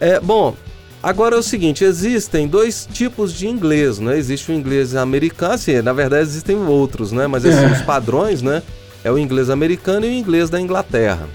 É, 0.00 0.18
bom, 0.18 0.56
Agora 1.02 1.34
é 1.34 1.38
o 1.38 1.42
seguinte, 1.42 1.82
existem 1.82 2.46
dois 2.46 2.86
tipos 2.90 3.34
de 3.34 3.48
inglês, 3.48 3.98
né? 3.98 4.16
Existe 4.16 4.52
o 4.52 4.54
inglês 4.54 4.94
americano, 4.94 5.54
assim, 5.54 5.82
na 5.82 5.92
verdade 5.92 6.22
existem 6.22 6.56
outros, 6.56 7.10
né? 7.10 7.26
Mas 7.26 7.44
assim, 7.44 7.64
é. 7.64 7.72
os 7.72 7.82
padrões, 7.82 8.40
né? 8.40 8.62
É 9.02 9.10
o 9.10 9.18
inglês 9.18 9.50
americano 9.50 10.06
e 10.06 10.10
o 10.10 10.12
inglês 10.12 10.48
da 10.48 10.60
Inglaterra. 10.60 11.28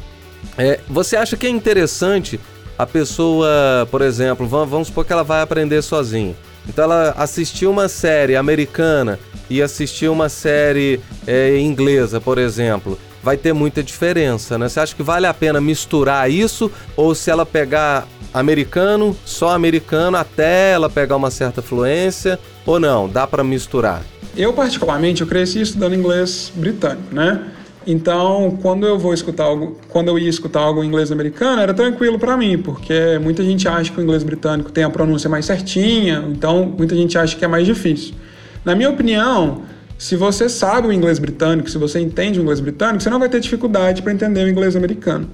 É, 0.57 0.79
você 0.87 1.15
acha 1.15 1.37
que 1.37 1.45
é 1.45 1.49
interessante 1.49 2.39
a 2.77 2.85
pessoa, 2.85 3.87
por 3.89 4.01
exemplo, 4.01 4.47
vamos, 4.47 4.69
vamos 4.69 4.87
supor 4.87 5.05
que 5.05 5.13
ela 5.13 5.23
vai 5.23 5.41
aprender 5.41 5.81
sozinha. 5.81 6.35
Então 6.67 6.83
ela 6.83 7.13
assistiu 7.17 7.71
uma 7.71 7.87
série 7.87 8.35
americana 8.35 9.19
e 9.49 9.61
assistiu 9.61 10.11
uma 10.11 10.29
série 10.29 10.99
é, 11.25 11.57
inglesa, 11.59 12.19
por 12.19 12.37
exemplo 12.37 12.97
vai 13.23 13.35
ter 13.35 13.51
muita 13.51 13.83
diferença, 13.83 14.57
né? 14.57 14.69
Você 14.69 14.79
acha 14.79 14.95
que 14.95 15.03
vale 15.03 15.25
a 15.27 15.33
pena 15.33 15.59
misturar 15.59 16.31
isso 16.31 16.71
ou 16.95 17.13
se 17.13 17.29
ela 17.29 17.45
pegar 17.45 18.07
americano, 18.33 19.17
só 19.25 19.49
americano, 19.49 20.15
até 20.15 20.71
ela 20.71 20.89
pegar 20.89 21.17
uma 21.17 21.29
certa 21.29 21.61
fluência, 21.61 22.39
ou 22.65 22.79
não? 22.79 23.09
Dá 23.09 23.27
para 23.27 23.43
misturar? 23.43 24.01
Eu, 24.35 24.53
particularmente, 24.53 25.21
eu 25.21 25.27
cresci 25.27 25.61
estudando 25.61 25.93
inglês 25.93 26.53
britânico, 26.55 27.13
né? 27.13 27.51
Então, 27.89 28.59
quando 28.61 28.85
eu 28.85 28.99
vou 28.99 29.13
escutar 29.13 29.45
algo, 29.45 29.77
quando 29.87 30.09
eu 30.09 30.19
ia 30.19 30.27
escutar 30.29 30.59
algo 30.59 30.83
em 30.83 30.87
inglês 30.87 31.09
americano, 31.09 31.61
era 31.61 31.73
tranquilo 31.73 32.19
para 32.19 32.35
mim, 32.35 32.57
porque 32.57 33.17
muita 33.23 33.41
gente 33.45 33.65
acha 33.65 33.89
que 33.89 33.97
o 33.97 34.03
inglês 34.03 34.23
britânico 34.23 34.69
tem 34.69 34.83
a 34.83 34.89
pronúncia 34.89 35.29
mais 35.29 35.45
certinha, 35.45 36.21
então 36.27 36.65
muita 36.77 36.93
gente 36.97 37.17
acha 37.17 37.37
que 37.37 37.45
é 37.45 37.47
mais 37.47 37.65
difícil. 37.65 38.13
Na 38.65 38.75
minha 38.75 38.89
opinião, 38.89 39.61
se 39.97 40.17
você 40.17 40.49
sabe 40.49 40.89
o 40.89 40.91
inglês 40.91 41.17
britânico, 41.17 41.69
se 41.69 41.77
você 41.77 42.01
entende 42.01 42.41
o 42.41 42.43
inglês 42.43 42.59
britânico, 42.59 43.01
você 43.01 43.09
não 43.09 43.19
vai 43.19 43.29
ter 43.29 43.39
dificuldade 43.39 44.01
para 44.01 44.11
entender 44.11 44.43
o 44.43 44.49
inglês 44.49 44.75
americano. 44.75 45.29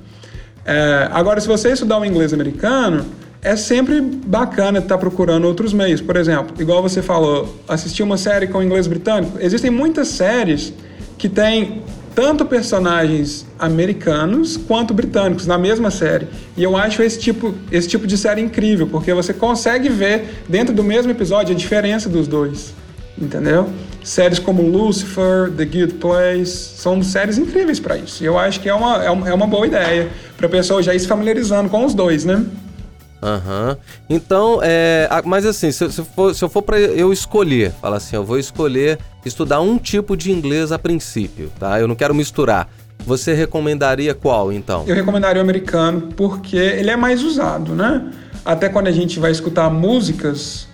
É, 0.64 1.10
agora, 1.12 1.42
se 1.42 1.48
você 1.48 1.72
estudar 1.72 2.00
o 2.00 2.06
inglês 2.06 2.36
americano, 2.36 3.04
é 3.42 3.56
sempre 3.56 4.00
bacana 4.00 4.78
estar 4.78 5.00
procurando 5.00 5.46
outros 5.48 5.74
meios. 5.74 6.02
Por 6.02 6.16
exemplo, 6.16 6.56
igual 6.62 6.84
você 6.84 7.02
falou, 7.02 7.62
assistir 7.68 8.04
uma 8.04 8.16
série 8.16 8.46
com 8.46 8.62
inglês 8.62 8.86
britânico. 8.86 9.40
Existem 9.42 9.72
muitas 9.72 10.08
séries 10.10 10.72
que 11.18 11.28
têm 11.28 11.82
tanto 12.16 12.46
personagens 12.46 13.46
americanos 13.58 14.58
quanto 14.58 14.94
britânicos 14.94 15.48
na 15.48 15.58
mesma 15.58 15.90
série. 15.90 16.28
E 16.56 16.64
eu 16.64 16.78
acho 16.78 17.02
esse 17.02 17.20
tipo, 17.20 17.54
esse 17.72 17.88
tipo 17.88 18.06
de 18.06 18.18
série 18.18 18.42
incrível, 18.42 18.88
porque 18.88 19.14
você 19.14 19.34
consegue 19.34 19.90
ver 19.90 20.44
dentro 20.48 20.74
do 20.74 20.84
mesmo 20.84 21.12
episódio 21.12 21.54
a 21.54 21.58
diferença 21.58 22.08
dos 22.08 22.28
dois. 22.28 22.74
Entendeu? 23.18 23.70
Séries 24.04 24.40
como 24.40 24.64
Lucifer, 24.64 25.52
The 25.56 25.66
Good 25.66 25.94
Place, 25.96 26.52
são 26.78 27.02
séries 27.04 27.38
incríveis 27.38 27.80
para 27.80 27.98
isso. 27.98 28.24
E 28.24 28.26
eu 28.26 28.38
acho 28.38 28.60
que 28.60 28.68
é 28.68 28.74
uma, 28.74 29.04
é 29.04 29.10
uma 29.12 29.46
é 29.46 29.48
boa 29.48 29.68
ideia 29.68 30.10
para 30.36 30.48
a 30.48 30.50
pessoa 30.50 30.82
já 30.82 30.94
ir 30.94 31.00
se 31.00 31.08
familiarizando 31.08 31.70
com 31.70 31.86
os 31.86 31.94
dois, 31.94 32.26
né? 32.26 32.44
Aham. 33.24 33.70
Uhum. 33.70 33.78
Então, 34.10 34.60
é, 34.62 35.08
mas 35.24 35.46
assim, 35.46 35.72
se, 35.72 35.90
se, 35.90 36.04
for, 36.04 36.36
se 36.36 36.44
eu 36.44 36.50
for 36.50 36.62
para 36.62 36.78
eu 36.80 37.14
escolher, 37.14 37.72
fala 37.82 37.98
assim, 37.98 38.18
eu 38.18 38.24
vou 38.24 38.38
escolher 38.38 39.00
estudar 39.26 39.62
um 39.62 39.78
tipo 39.78 40.18
de 40.18 40.32
inglês 40.32 40.72
a 40.72 40.78
princípio, 40.78 41.50
tá? 41.58 41.80
Eu 41.80 41.88
não 41.88 41.96
quero 41.96 42.14
misturar. 42.14 42.70
Você 43.06 43.34
recomendaria 43.34 44.14
qual, 44.14 44.52
então? 44.52 44.84
Eu 44.88 44.96
recomendaria 44.96 45.42
o 45.42 45.44
americano 45.44 46.10
porque 46.16 46.58
ele 46.58 46.90
é 46.90 46.96
mais 46.96 47.24
usado, 47.24 47.74
né? 47.74 48.12
Até 48.46 48.68
quando 48.68 48.88
a 48.88 48.92
gente 48.92 49.20
vai 49.20 49.32
escutar 49.32 49.70
músicas, 49.70 50.68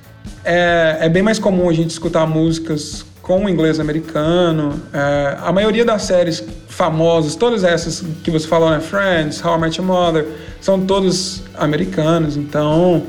é, 0.44 0.98
é 1.02 1.10
bem 1.10 1.22
mais 1.22 1.38
comum 1.38 1.70
a 1.70 1.74
gente 1.74 1.92
escutar 1.92 2.26
músicas 2.26 3.06
com 3.30 3.46
o 3.46 3.48
inglês 3.48 3.80
americano. 3.80 4.82
É, 4.92 5.38
a 5.40 5.52
maioria 5.52 5.86
das 5.86 6.02
séries 6.02 6.44
famosas, 6.68 7.36
todas 7.36 7.64
essas 7.64 8.04
que 8.24 8.32
você 8.32 8.48
falou, 8.48 8.72
né? 8.72 8.80
Friends, 8.80 9.40
How 9.46 9.56
I 9.56 9.62
Met 9.62 9.80
Your 9.80 9.88
Mother, 9.88 10.26
são 10.60 10.84
todas 10.84 11.44
americanas. 11.56 12.36
Então, 12.36 13.04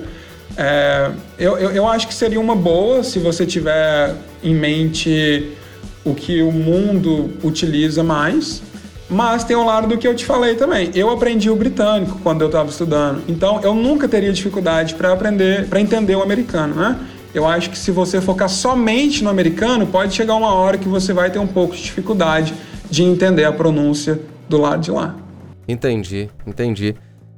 é, 0.59 1.11
eu, 1.39 1.57
eu, 1.57 1.71
eu 1.71 1.89
acho 1.89 2.07
que 2.07 2.13
seria 2.13 2.39
uma 2.39 2.55
boa 2.55 3.03
se 3.03 3.19
você 3.19 3.47
tiver 3.47 4.15
em 4.43 4.55
mente 4.55 5.53
o 6.05 6.15
que 6.15 6.43
o 6.43 6.53
mundo 6.53 7.31
utiliza 7.43 8.05
mais. 8.05 8.63
Mas 9.09 9.43
tem 9.43 9.57
um 9.57 9.65
lado 9.65 9.89
do 9.89 9.97
que 9.97 10.07
eu 10.07 10.15
te 10.15 10.27
falei 10.27 10.55
também. 10.55 10.91
Eu 10.95 11.09
aprendi 11.09 11.49
o 11.49 11.57
britânico 11.57 12.21
quando 12.23 12.43
eu 12.43 12.49
estava 12.49 12.69
estudando. 12.69 13.23
Então, 13.27 13.59
eu 13.63 13.75
nunca 13.75 14.07
teria 14.07 14.35
dificuldade 14.35 14.97
para 14.97 15.15
aprender, 15.15 15.67
para 15.67 15.81
entender 15.81 16.15
o 16.15 16.23
americano, 16.23 16.75
né? 16.75 16.99
Eu 17.33 17.47
acho 17.47 17.71
que 17.71 17.79
se 17.79 17.91
você 17.91 18.21
focar 18.21 18.49
somente 18.49 19.23
no 19.23 19.31
americano, 19.31 19.87
pode 19.87 20.15
chegar 20.15 20.35
uma 20.35 20.53
hora 20.53 20.77
que 20.77 20.89
você 20.89 21.13
vai 21.13 21.31
ter 21.31 21.39
um 21.39 21.47
pouco 21.47 21.77
de 21.77 21.83
dificuldade 21.83 22.55
de 22.91 23.03
entender 23.05 23.45
a 23.45 23.53
pronúncia 23.53 24.21
do 24.49 24.61
lado 24.61 24.83
de 24.83 24.91
lá. 24.91 25.15
Entendi, 25.69 26.29
entendi. 26.45 26.97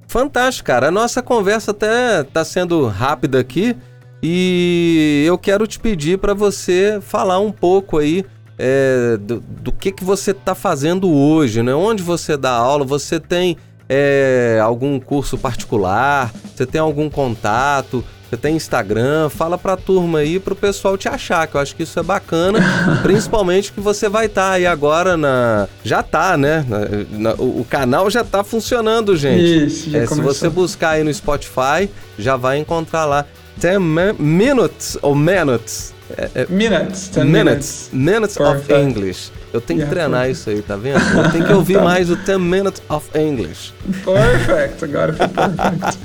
Fantástico, 0.09 0.67
cara. 0.67 0.89
A 0.89 0.91
nossa 0.91 1.23
conversa 1.23 1.73
até 1.73 2.23
está 2.23 2.45
sendo 2.45 2.87
rápida 2.87 3.39
aqui 3.39 3.77
e 4.23 5.25
eu 5.27 5.37
quero 5.37 5.67
te 5.67 5.79
pedir 5.79 6.19
para 6.19 6.33
você 6.33 6.99
falar 7.03 7.39
um 7.39 7.53
pouco 7.53 7.99
aí 7.99 8.25
é, 8.59 9.19
do, 9.21 9.41
do, 9.41 9.73
que, 9.73 9.93
que 9.93 10.05
você 10.05 10.31
está 10.31 10.55
fazendo 10.55 11.11
hoje, 11.11 11.63
né? 11.63 11.75
Onde 11.75 12.03
você 12.03 12.37
dá 12.37 12.53
aula? 12.53 12.85
Você 12.85 13.19
tem 13.19 13.57
é, 13.89 14.59
algum 14.63 14.99
curso 15.01 15.37
particular? 15.37 16.33
Você 16.55 16.65
tem 16.65 16.81
algum 16.81 17.11
contato? 17.11 18.05
Você 18.33 18.37
tem 18.39 18.57
Instagram, 18.57 19.29
fala 19.29 19.59
pra 19.59 19.77
turma 19.77 20.21
aí 20.21 20.41
pro 20.41 20.57
pessoal 20.57 20.97
te 20.97 21.07
achar, 21.07 21.47
que 21.47 21.55
eu 21.55 21.61
acho 21.61 21.77
que 21.77 21.83
isso 21.83 22.01
é 22.01 22.03
bacana, 22.03 22.61
principalmente 23.05 23.71
que 23.71 23.79
você 23.79 24.09
vai 24.09 24.25
estar 24.25 24.47
tá 24.47 24.53
aí 24.53 24.65
agora 24.65 25.19
na. 25.19 25.69
Já 25.85 26.03
tá, 26.03 26.39
né? 26.39 26.65
Na, 26.67 26.79
na, 27.19 27.35
o, 27.35 27.63
canal 27.69 28.09
já 28.09 28.25
tá 28.25 28.43
funcionando, 28.43 29.15
gente. 29.19 29.67
Isso, 29.67 29.91
já 29.91 29.99
é, 29.99 30.07
Se 30.07 30.19
você 30.23 30.49
buscar 30.49 30.93
aí 30.93 31.05
no 31.05 31.13
Spotify, 31.13 31.91
já 32.19 32.35
vai 32.35 32.57
encontrar 32.57 33.05
lá. 33.05 33.27
10 33.59 33.79
minutes 34.19 34.97
ou 35.03 35.15
minutes. 35.15 35.93
É, 36.17 36.31
é, 36.35 36.47
minutes, 36.49 37.11
10 37.11 37.27
minutes. 37.27 37.91
Minutes, 37.93 38.37
minutes 38.39 38.41
of 38.41 38.73
English. 38.73 39.31
Eu 39.53 39.61
tenho 39.61 39.81
yeah, 39.81 39.91
que 39.91 39.95
treinar 39.95 40.25
perfect. 40.25 40.41
isso 40.41 40.49
aí, 40.49 40.63
tá 40.63 40.77
vendo? 40.77 41.19
Eu 41.19 41.31
tenho 41.31 41.45
que 41.45 41.53
ouvir 41.53 41.75
tá. 41.77 41.85
mais 41.85 42.09
o 42.09 42.17
10 42.17 42.41
minutes 42.41 42.83
of 42.89 43.07
English. 43.15 43.75
Perfect, 44.03 44.85
agora 44.87 45.13
foi 45.13 45.29
perfect. 45.29 45.99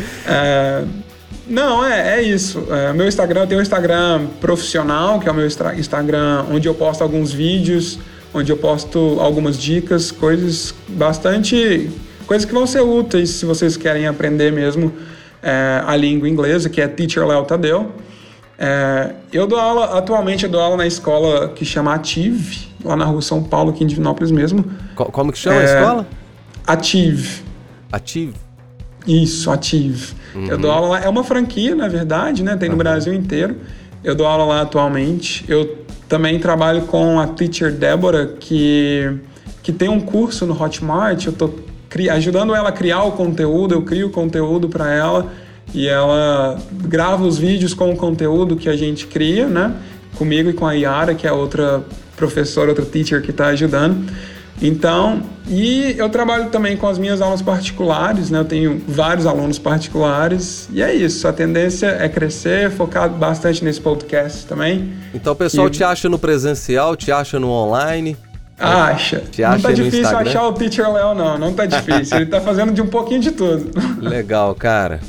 uh, 0.00 1.04
Não, 1.46 1.84
é, 1.84 2.18
é 2.18 2.22
isso. 2.22 2.66
É, 2.70 2.92
meu 2.92 3.06
Instagram, 3.06 3.42
eu 3.42 3.46
tenho 3.46 3.60
um 3.60 3.62
Instagram 3.62 4.26
profissional, 4.40 5.20
que 5.20 5.28
é 5.28 5.32
o 5.32 5.34
meu 5.34 5.46
Instagram 5.46 6.46
onde 6.50 6.66
eu 6.66 6.74
posto 6.74 7.02
alguns 7.02 7.32
vídeos, 7.32 7.98
onde 8.32 8.50
eu 8.50 8.56
posto 8.56 9.18
algumas 9.20 9.58
dicas, 9.58 10.10
coisas 10.10 10.74
bastante. 10.88 11.90
coisas 12.26 12.46
que 12.46 12.52
vão 12.52 12.66
ser 12.66 12.80
úteis 12.80 13.30
se 13.30 13.44
vocês 13.44 13.76
querem 13.76 14.06
aprender 14.06 14.50
mesmo 14.50 14.92
é, 15.42 15.82
a 15.86 15.94
língua 15.94 16.28
inglesa, 16.28 16.70
que 16.70 16.80
é 16.80 16.88
Teacher 16.88 17.26
Léo 17.26 17.44
Tadeu. 17.44 17.92
É, 18.58 19.10
eu 19.32 19.46
dou 19.46 19.58
aula, 19.58 19.98
atualmente 19.98 20.44
eu 20.44 20.50
dou 20.50 20.60
aula 20.60 20.76
na 20.76 20.86
escola 20.86 21.48
que 21.48 21.64
chama 21.64 21.92
Ative, 21.94 22.68
lá 22.82 22.96
na 22.96 23.04
rua 23.04 23.20
São 23.20 23.42
Paulo, 23.42 23.70
aqui 23.70 23.84
em 23.84 23.86
Divinópolis 23.86 24.30
mesmo. 24.30 24.64
Como 24.94 25.30
que 25.30 25.38
chama 25.38 25.60
a 25.60 25.62
é, 25.62 25.64
escola? 25.64 26.06
Ative. 26.66 27.42
Ative? 27.92 28.34
Isso, 29.06 29.50
Ative. 29.50 30.14
Uhum. 30.34 30.46
Eu 30.46 30.58
dou 30.58 30.70
aula 30.70 30.88
lá, 30.88 31.00
é 31.00 31.08
uma 31.08 31.22
franquia, 31.22 31.74
na 31.74 31.88
verdade, 31.88 32.42
né? 32.42 32.56
Tem 32.56 32.68
no 32.68 32.74
uhum. 32.74 32.78
Brasil 32.78 33.14
inteiro. 33.14 33.56
Eu 34.02 34.14
dou 34.14 34.26
aula 34.26 34.44
lá 34.44 34.60
atualmente. 34.62 35.44
Eu 35.48 35.84
também 36.08 36.38
trabalho 36.38 36.82
com 36.82 37.18
a 37.18 37.26
teacher 37.26 37.72
Débora, 37.72 38.26
que, 38.38 39.10
que 39.62 39.72
tem 39.72 39.88
um 39.88 40.00
curso 40.00 40.46
no 40.46 40.60
Hotmart. 40.60 41.26
Eu 41.26 41.32
tô 41.32 41.50
ajudando 42.10 42.54
ela 42.54 42.70
a 42.70 42.72
criar 42.72 43.02
o 43.04 43.12
conteúdo, 43.12 43.74
eu 43.74 43.82
crio 43.82 44.08
o 44.08 44.10
conteúdo 44.10 44.68
para 44.68 44.92
ela 44.92 45.32
e 45.72 45.88
ela 45.88 46.58
grava 46.72 47.24
os 47.24 47.38
vídeos 47.38 47.72
com 47.72 47.90
o 47.92 47.96
conteúdo 47.96 48.56
que 48.56 48.68
a 48.68 48.76
gente 48.76 49.06
cria, 49.06 49.46
né? 49.46 49.72
Comigo 50.16 50.50
e 50.50 50.52
com 50.52 50.66
a 50.66 50.72
Yara, 50.72 51.14
que 51.14 51.26
é 51.26 51.32
outra 51.32 51.84
professor, 52.16 52.68
outro 52.68 52.84
teacher 52.84 53.22
que 53.22 53.30
está 53.30 53.46
ajudando. 53.48 54.08
Então, 54.62 55.22
e 55.48 55.94
eu 55.98 56.08
trabalho 56.08 56.48
também 56.48 56.76
com 56.76 56.86
as 56.86 56.98
minhas 56.98 57.20
aulas 57.20 57.42
particulares, 57.42 58.30
né? 58.30 58.38
Eu 58.38 58.44
tenho 58.44 58.82
vários 58.86 59.26
alunos 59.26 59.58
particulares 59.58 60.68
e 60.72 60.80
é 60.80 60.94
isso. 60.94 61.26
A 61.26 61.32
tendência 61.32 61.86
é 61.86 62.08
crescer, 62.08 62.70
focar 62.70 63.08
bastante 63.10 63.64
nesse 63.64 63.80
podcast 63.80 64.46
também. 64.46 64.92
Então 65.12 65.32
o 65.32 65.36
pessoal 65.36 65.66
e... 65.66 65.70
te 65.70 65.82
acha 65.82 66.08
no 66.08 66.18
presencial, 66.18 66.96
te 66.96 67.10
acha 67.10 67.38
no 67.38 67.50
online? 67.50 68.16
Acha. 68.58 69.18
Te 69.30 69.42
não 69.42 69.60
tá 69.60 69.72
difícil 69.72 70.16
achar 70.16 70.46
o 70.46 70.52
Teacher 70.52 70.90
Léo, 70.90 71.14
não. 71.14 71.36
Não 71.36 71.52
tá 71.52 71.66
difícil. 71.66 72.16
Ele 72.16 72.26
tá 72.26 72.40
fazendo 72.40 72.72
de 72.72 72.80
um 72.80 72.86
pouquinho 72.86 73.20
de 73.20 73.32
tudo. 73.32 73.70
Legal, 74.00 74.54
cara. 74.54 75.00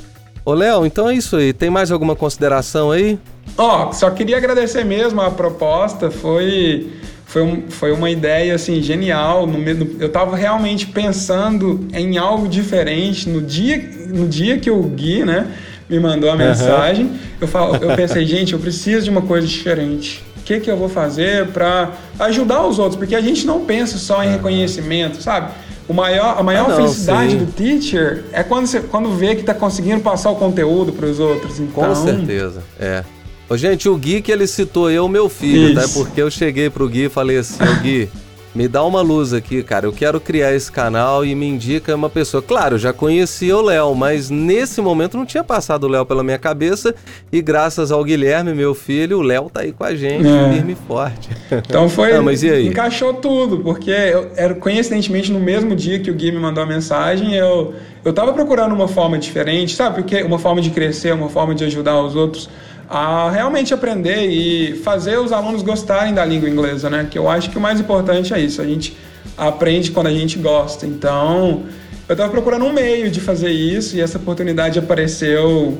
Ô, 0.43 0.53
Léo, 0.53 0.85
então 0.85 1.09
é 1.09 1.15
isso 1.15 1.35
aí. 1.37 1.53
Tem 1.53 1.69
mais 1.69 1.91
alguma 1.91 2.15
consideração 2.15 2.91
aí? 2.91 3.19
Ó, 3.57 3.89
oh, 3.89 3.93
só 3.93 4.09
queria 4.09 4.37
agradecer 4.37 4.83
mesmo 4.83 5.21
a 5.21 5.29
proposta. 5.29 6.09
Foi 6.09 6.91
foi, 7.35 7.41
um, 7.41 7.63
foi 7.67 7.91
uma 7.91 8.09
ideia 8.09 8.55
assim 8.55 8.81
genial. 8.81 9.45
No, 9.45 9.59
eu 9.99 10.07
estava 10.07 10.37
realmente 10.37 10.87
pensando 10.87 11.85
em 11.93 12.17
algo 12.17 12.47
diferente 12.47 13.27
no 13.27 13.41
dia, 13.41 13.89
no 14.07 14.25
dia 14.25 14.57
que 14.57 14.71
o 14.71 14.81
Gui, 14.81 15.25
né, 15.25 15.45
me 15.89 15.99
mandou 15.99 16.31
a 16.31 16.37
mensagem. 16.37 17.07
Uhum. 17.07 17.17
Eu, 17.41 17.47
falo, 17.49 17.75
eu 17.75 17.93
pensei, 17.93 18.23
gente, 18.25 18.53
eu 18.53 18.59
preciso 18.59 19.03
de 19.03 19.09
uma 19.09 19.21
coisa 19.21 19.45
diferente. 19.45 20.23
O 20.37 20.43
que, 20.43 20.61
que 20.61 20.71
eu 20.71 20.77
vou 20.77 20.87
fazer 20.87 21.47
para 21.47 21.91
ajudar 22.19 22.65
os 22.65 22.79
outros? 22.79 22.95
Porque 22.95 23.15
a 23.15 23.21
gente 23.21 23.45
não 23.45 23.65
pensa 23.65 23.97
só 23.97 24.23
em 24.23 24.29
reconhecimento, 24.29 25.21
sabe? 25.21 25.51
O 25.89 25.93
maior, 25.93 26.39
a 26.39 26.43
maior 26.43 26.67
ah, 26.67 26.69
não, 26.69 26.75
felicidade 26.77 27.31
sim. 27.31 27.37
do 27.39 27.51
teacher 27.51 28.23
é 28.31 28.43
quando, 28.43 28.65
você, 28.65 28.79
quando 28.79 29.09
vê 29.09 29.35
que 29.35 29.41
está 29.41 29.53
conseguindo 29.53 29.99
passar 29.99 30.31
o 30.31 30.35
conteúdo 30.35 30.93
para 30.93 31.05
os 31.05 31.19
outros. 31.19 31.59
Então, 31.59 31.83
Com 31.83 31.95
certeza, 31.95 32.63
é. 32.79 33.03
Ô, 33.47 33.55
gente, 33.55 33.87
o 33.87 33.95
Gui 33.95 34.21
que 34.21 34.31
ele 34.31 34.47
citou 34.47 34.89
eu, 34.89 35.07
meu 35.07 35.29
filho, 35.29 35.75
tá? 35.75 35.83
Isso. 35.83 35.99
tá? 35.99 36.03
Porque 36.03 36.21
eu 36.21 36.31
cheguei 36.31 36.69
pro 36.69 36.89
Gui 36.89 37.05
e 37.05 37.09
falei 37.09 37.37
assim, 37.37 37.63
ô 37.63 37.81
Gui, 37.81 38.09
me 38.55 38.69
dá 38.69 38.83
uma 38.85 39.01
luz 39.01 39.33
aqui, 39.33 39.61
cara. 39.61 39.85
Eu 39.85 39.91
quero 39.91 40.17
criar 40.19 40.55
esse 40.55 40.71
canal 40.71 41.25
e 41.25 41.35
me 41.35 41.45
indica 41.45 41.93
uma 41.93 42.09
pessoa. 42.09 42.41
Claro, 42.41 42.75
eu 42.75 42.79
já 42.79 42.93
conhecia 42.93 43.55
o 43.55 43.61
Léo, 43.61 43.93
mas 43.93 44.29
nesse 44.29 44.81
momento 44.81 45.17
não 45.17 45.25
tinha 45.25 45.43
passado 45.43 45.83
o 45.83 45.87
Léo 45.89 46.05
pela 46.05 46.23
minha 46.23 46.39
cabeça. 46.39 46.95
E 47.31 47.41
graças 47.41 47.91
ao 47.91 48.01
Guilherme, 48.01 48.53
meu 48.53 48.73
filho, 48.73 49.19
o 49.19 49.21
Léo 49.21 49.49
tá 49.53 49.59
aí 49.59 49.73
com 49.73 49.83
a 49.83 49.93
gente, 49.93 50.25
é. 50.25 50.53
firme 50.53 50.71
e 50.71 50.87
forte. 50.87 51.29
Então 51.51 51.89
foi. 51.89 52.13
Não, 52.13 52.23
mas 52.23 52.43
e 52.43 52.49
aí? 52.49 52.67
Encaixou 52.67 53.13
tudo, 53.15 53.59
porque 53.59 53.91
eu, 53.91 54.31
era 54.37 54.55
coincidentemente 54.55 55.31
no 55.31 55.39
mesmo 55.39 55.75
dia 55.75 55.99
que 55.99 56.09
o 56.09 56.13
Gui 56.13 56.31
me 56.31 56.39
mandou 56.39 56.63
a 56.63 56.65
mensagem, 56.65 57.35
eu, 57.35 57.73
eu 58.05 58.13
tava 58.13 58.31
procurando 58.31 58.73
uma 58.73 58.87
forma 58.87 59.19
diferente, 59.19 59.75
sabe? 59.75 59.95
Porque 59.95 60.23
uma 60.23 60.39
forma 60.39 60.61
de 60.61 60.69
crescer, 60.69 61.13
uma 61.13 61.29
forma 61.29 61.53
de 61.53 61.65
ajudar 61.65 62.01
os 62.01 62.15
outros 62.15 62.49
a 62.89 63.29
realmente 63.29 63.73
aprender 63.73 64.27
e 64.27 64.75
fazer 64.83 65.17
os 65.17 65.31
alunos 65.31 65.61
gostarem 65.61 66.13
da 66.13 66.23
língua 66.23 66.49
inglesa, 66.49 66.89
né? 66.89 67.07
Que 67.09 67.17
eu 67.17 67.29
acho 67.29 67.49
que 67.49 67.57
o 67.57 67.61
mais 67.61 67.79
importante 67.79 68.33
é 68.33 68.39
isso, 68.39 68.61
a 68.61 68.65
gente 68.65 68.95
aprende 69.37 69.91
quando 69.91 70.07
a 70.07 70.11
gente 70.11 70.37
gosta. 70.37 70.85
Então, 70.85 71.63
eu 72.07 72.13
estava 72.13 72.31
procurando 72.31 72.65
um 72.65 72.73
meio 72.73 73.09
de 73.09 73.19
fazer 73.19 73.49
isso 73.49 73.95
e 73.97 74.01
essa 74.01 74.17
oportunidade 74.17 74.77
apareceu 74.77 75.77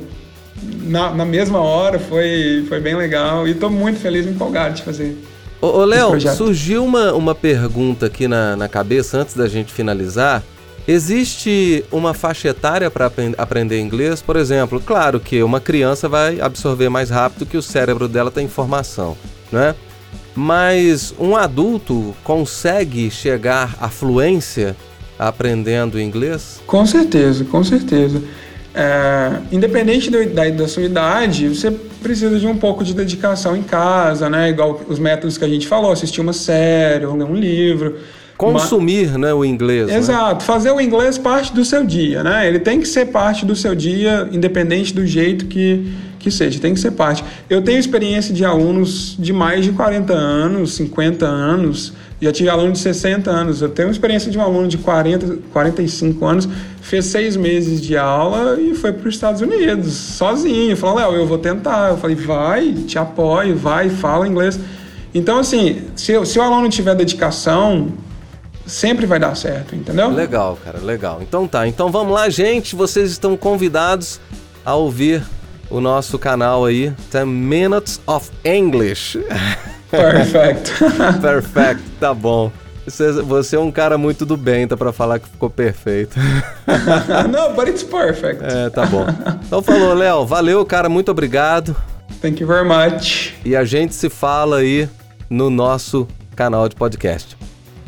na, 0.82 1.14
na 1.14 1.26
mesma 1.26 1.60
hora, 1.60 2.00
foi, 2.00 2.66
foi 2.68 2.80
bem 2.80 2.96
legal 2.96 3.48
e 3.48 3.52
estou 3.52 3.70
muito 3.70 4.00
feliz 4.00 4.26
e 4.26 4.30
empolgado 4.30 4.76
de 4.76 4.84
fazer. 4.84 5.18
Ô, 5.62 5.68
ô 5.68 5.86
Léo, 5.86 6.20
surgiu 6.36 6.84
uma, 6.84 7.14
uma 7.14 7.36
pergunta 7.36 8.08
aqui 8.08 8.28
na, 8.28 8.56
na 8.56 8.68
cabeça 8.68 9.20
antes 9.20 9.36
da 9.36 9.48
gente 9.48 9.74
finalizar. 9.74 10.44
Existe 10.88 11.84
uma 11.92 12.14
faixa 12.14 12.50
etária 12.50 12.92
para 12.92 13.12
aprender 13.38 13.80
inglês? 13.80 14.22
Por 14.22 14.36
exemplo, 14.36 14.80
claro 14.80 15.20
que 15.20 15.42
uma 15.42 15.60
criança 15.60 16.08
vai 16.08 16.40
absorver 16.40 16.90
mais 16.90 17.10
rápido 17.10 17.46
que 17.46 17.58
o 17.58 17.62
cérebro 17.62 18.08
dela 18.08 18.30
tem 18.30 18.46
informação, 18.46 19.18
né? 19.52 19.74
Mas 20.36 21.14
um 21.18 21.36
adulto 21.36 22.14
consegue 22.24 23.10
chegar 23.10 23.76
à 23.80 23.90
fluência 23.90 24.76
aprendendo 25.18 26.00
inglês? 26.00 26.62
Com 26.68 26.86
certeza, 26.86 27.46
com 27.46 27.64
certeza. 27.64 28.22
É, 28.74 29.40
independente 29.52 30.12
do, 30.12 30.24
da, 30.30 30.50
da, 30.50 30.68
sua 30.68 30.84
idade, 30.84 31.48
você 31.48 31.72
precisa 32.04 32.38
de 32.38 32.46
um 32.46 32.58
pouco 32.58 32.84
de 32.84 32.94
dedicação 32.94 33.56
em 33.56 33.64
casa, 33.64 34.30
né? 34.30 34.50
Igual 34.50 34.82
os 34.88 35.00
métodos 35.00 35.38
que 35.38 35.46
a 35.46 35.48
gente 35.48 35.66
falou, 35.66 35.92
assistir 35.92 36.20
uma 36.20 36.34
série, 36.34 37.06
ler 37.06 37.24
um 37.24 37.34
livro. 37.34 37.96
Consumir, 38.38 39.10
Uma... 39.10 39.18
né, 39.18 39.34
o 39.34 39.46
inglês. 39.46 39.88
Né? 39.88 39.98
Exato, 39.98 40.36
né? 40.36 40.42
fazer 40.42 40.72
o 40.72 40.82
inglês 40.82 41.18
parte 41.18 41.54
do 41.54 41.64
seu 41.64 41.86
dia, 41.86 42.24
né? 42.24 42.48
Ele 42.48 42.60
tem 42.60 42.80
que 42.80 42.88
ser 42.88 43.06
parte 43.08 43.46
do 43.46 43.56
seu 43.56 43.74
dia, 43.74 44.28
independente 44.32 44.94
do 44.94 45.06
jeito 45.06 45.46
que, 45.46 45.90
que 46.20 46.30
seja, 46.30 46.60
tem 46.60 46.74
que 46.74 46.80
ser 46.80 46.92
parte. 46.92 47.24
Eu 47.50 47.62
tenho 47.62 47.80
experiência 47.80 48.34
de 48.34 48.44
alunos 48.44 49.16
de 49.18 49.32
mais 49.32 49.64
de 49.64 49.72
40 49.72 50.14
anos, 50.14 50.74
50 50.74 51.26
anos, 51.26 51.94
já 52.22 52.32
tive 52.32 52.50
aluno 52.50 52.72
de 52.72 52.80
60 52.80 53.30
anos. 53.30 53.62
Eu 53.62 53.70
tenho 53.70 53.90
experiência 53.90 54.32
de 54.32 54.38
um 54.38 54.42
aluno 54.42 54.68
de 54.68 54.78
40, 54.78 55.38
45 55.54 56.26
anos, 56.26 56.50
fez 56.82 57.06
seis 57.06 57.38
meses 57.38 57.82
de 57.82 57.98
aula 57.98 58.60
e 58.60 58.74
foi 58.76 58.92
para 58.92 59.08
os 59.08 59.16
Estados 59.16 59.42
Unidos, 59.42 59.94
sozinho. 59.94 60.76
Falou, 60.76 60.98
Léo, 60.98 61.14
eu 61.14 61.28
vou 61.28 61.38
tentar. 61.38 61.92
Eu 61.92 61.98
falei, 61.98 62.16
vai, 62.16 62.74
te 62.74 62.98
apoio, 62.98 63.56
vai, 63.56 63.90
fala 63.90 64.28
inglês. 64.28 64.60
Então, 65.14 65.40
assim, 65.40 65.84
se, 65.96 66.26
se 66.26 66.40
o 66.40 66.42
aluno 66.42 66.68
tiver 66.68 66.96
dedicação, 66.96 67.90
sempre 68.66 69.06
vai 69.06 69.20
dar 69.20 69.36
certo, 69.36 69.76
entendeu? 69.76 70.10
Legal, 70.10 70.58
cara, 70.64 70.80
legal. 70.80 71.20
Então 71.22 71.48
tá, 71.48 71.68
então 71.68 71.92
vamos 71.92 72.14
lá, 72.14 72.30
gente. 72.30 72.76
Vocês 72.76 73.12
estão 73.12 73.38
convidados 73.38 74.20
a 74.66 74.76
ouvir 74.76 75.24
o 75.70 75.80
nosso 75.80 76.18
canal 76.18 76.66
aí, 76.66 76.94
10 77.12 77.28
Minutes 77.28 78.02
of 78.06 78.30
English. 78.44 79.20
Perfect. 79.90 80.72
Perfect, 81.22 81.84
tá 82.00 82.14
bom. 82.14 82.52
Você, 82.86 83.12
você, 83.14 83.56
é 83.56 83.60
um 83.60 83.72
cara 83.72 83.98
muito 83.98 84.28
do 84.28 84.38
bem, 84.38 84.68
tá 84.68 84.78
pra 84.78 84.94
falar 84.94 85.18
que 85.18 85.28
ficou 85.28 85.50
perfeito. 85.50 86.20
Não, 87.32 87.56
but 87.56 87.68
it's 87.68 87.82
perfect. 87.82 88.44
É, 88.44 88.70
tá 88.70 88.86
bom. 88.86 89.08
Então 89.44 89.60
falou, 89.64 89.96
Léo. 89.96 90.24
Valeu, 90.24 90.64
cara. 90.64 90.88
Muito 90.88 91.10
obrigado. 91.10 91.76
Thank 92.22 92.42
you 92.42 92.48
very 92.48 92.68
much. 92.68 93.34
E 93.44 93.56
a 93.56 93.66
gente 93.66 93.96
se 93.96 94.08
fala 94.08 94.58
aí 94.58 94.88
no 95.28 95.50
nosso 95.50 96.08
canal 96.36 96.70
de 96.70 96.76
podcast. 96.76 97.36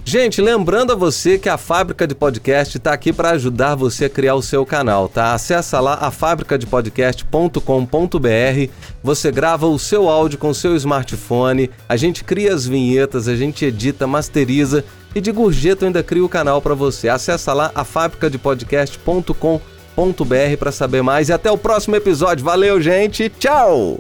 Gente, 0.10 0.42
lembrando 0.42 0.94
a 0.94 0.96
você 0.96 1.38
que 1.38 1.50
a 1.50 1.58
Fábrica 1.58 2.08
de 2.08 2.16
Podcast 2.16 2.78
está 2.78 2.94
aqui 2.94 3.12
para 3.12 3.32
ajudar 3.32 3.76
você 3.76 4.06
a 4.06 4.10
criar 4.10 4.36
o 4.36 4.42
seu 4.42 4.66
canal, 4.66 5.10
tá? 5.10 5.34
Acesse 5.34 5.76
lá 5.76 5.98
a 6.00 6.10
fabricadepodcast.com.br. 6.10 8.72
Você 9.04 9.32
grava 9.34 9.68
o 9.68 9.78
seu 9.78 10.08
áudio 10.08 10.40
com 10.40 10.48
o 10.48 10.56
seu 10.56 10.78
smartphone, 10.78 11.70
a 11.90 11.98
gente 11.98 12.24
cria 12.24 12.54
as 12.54 12.66
vinhetas, 12.66 13.28
a 13.28 13.36
gente 13.36 13.66
edita, 13.66 14.08
masteriza 14.08 14.86
e 15.14 15.20
de 15.20 15.30
gorjeta 15.30 15.86
ainda 15.86 16.02
cria 16.02 16.24
o 16.24 16.30
canal 16.30 16.62
para 16.62 16.74
você. 16.74 17.10
Acesse 17.10 17.52
lá 17.52 17.70
a 17.76 17.84
fabricadepodcast.com.br 17.84 20.58
para 20.58 20.72
saber 20.72 21.02
mais 21.02 21.28
e 21.28 21.34
até 21.34 21.52
o 21.52 21.58
próximo 21.58 21.98
episódio. 21.98 22.46
Valeu, 22.46 22.80
gente. 22.80 23.28
Tchau. 23.28 24.00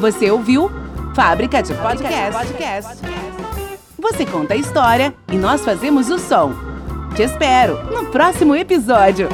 Você 0.00 0.30
ouviu 0.30 0.70
Fábrica 1.16 1.64
de 1.64 1.74
Podcast. 1.74 2.32
Podcast. 2.32 3.33
Você 4.04 4.26
conta 4.26 4.52
a 4.52 4.56
história 4.58 5.14
e 5.32 5.36
nós 5.38 5.64
fazemos 5.64 6.10
o 6.10 6.18
som. 6.18 6.52
Te 7.16 7.22
espero 7.22 7.82
no 7.90 8.10
próximo 8.10 8.54
episódio. 8.54 9.30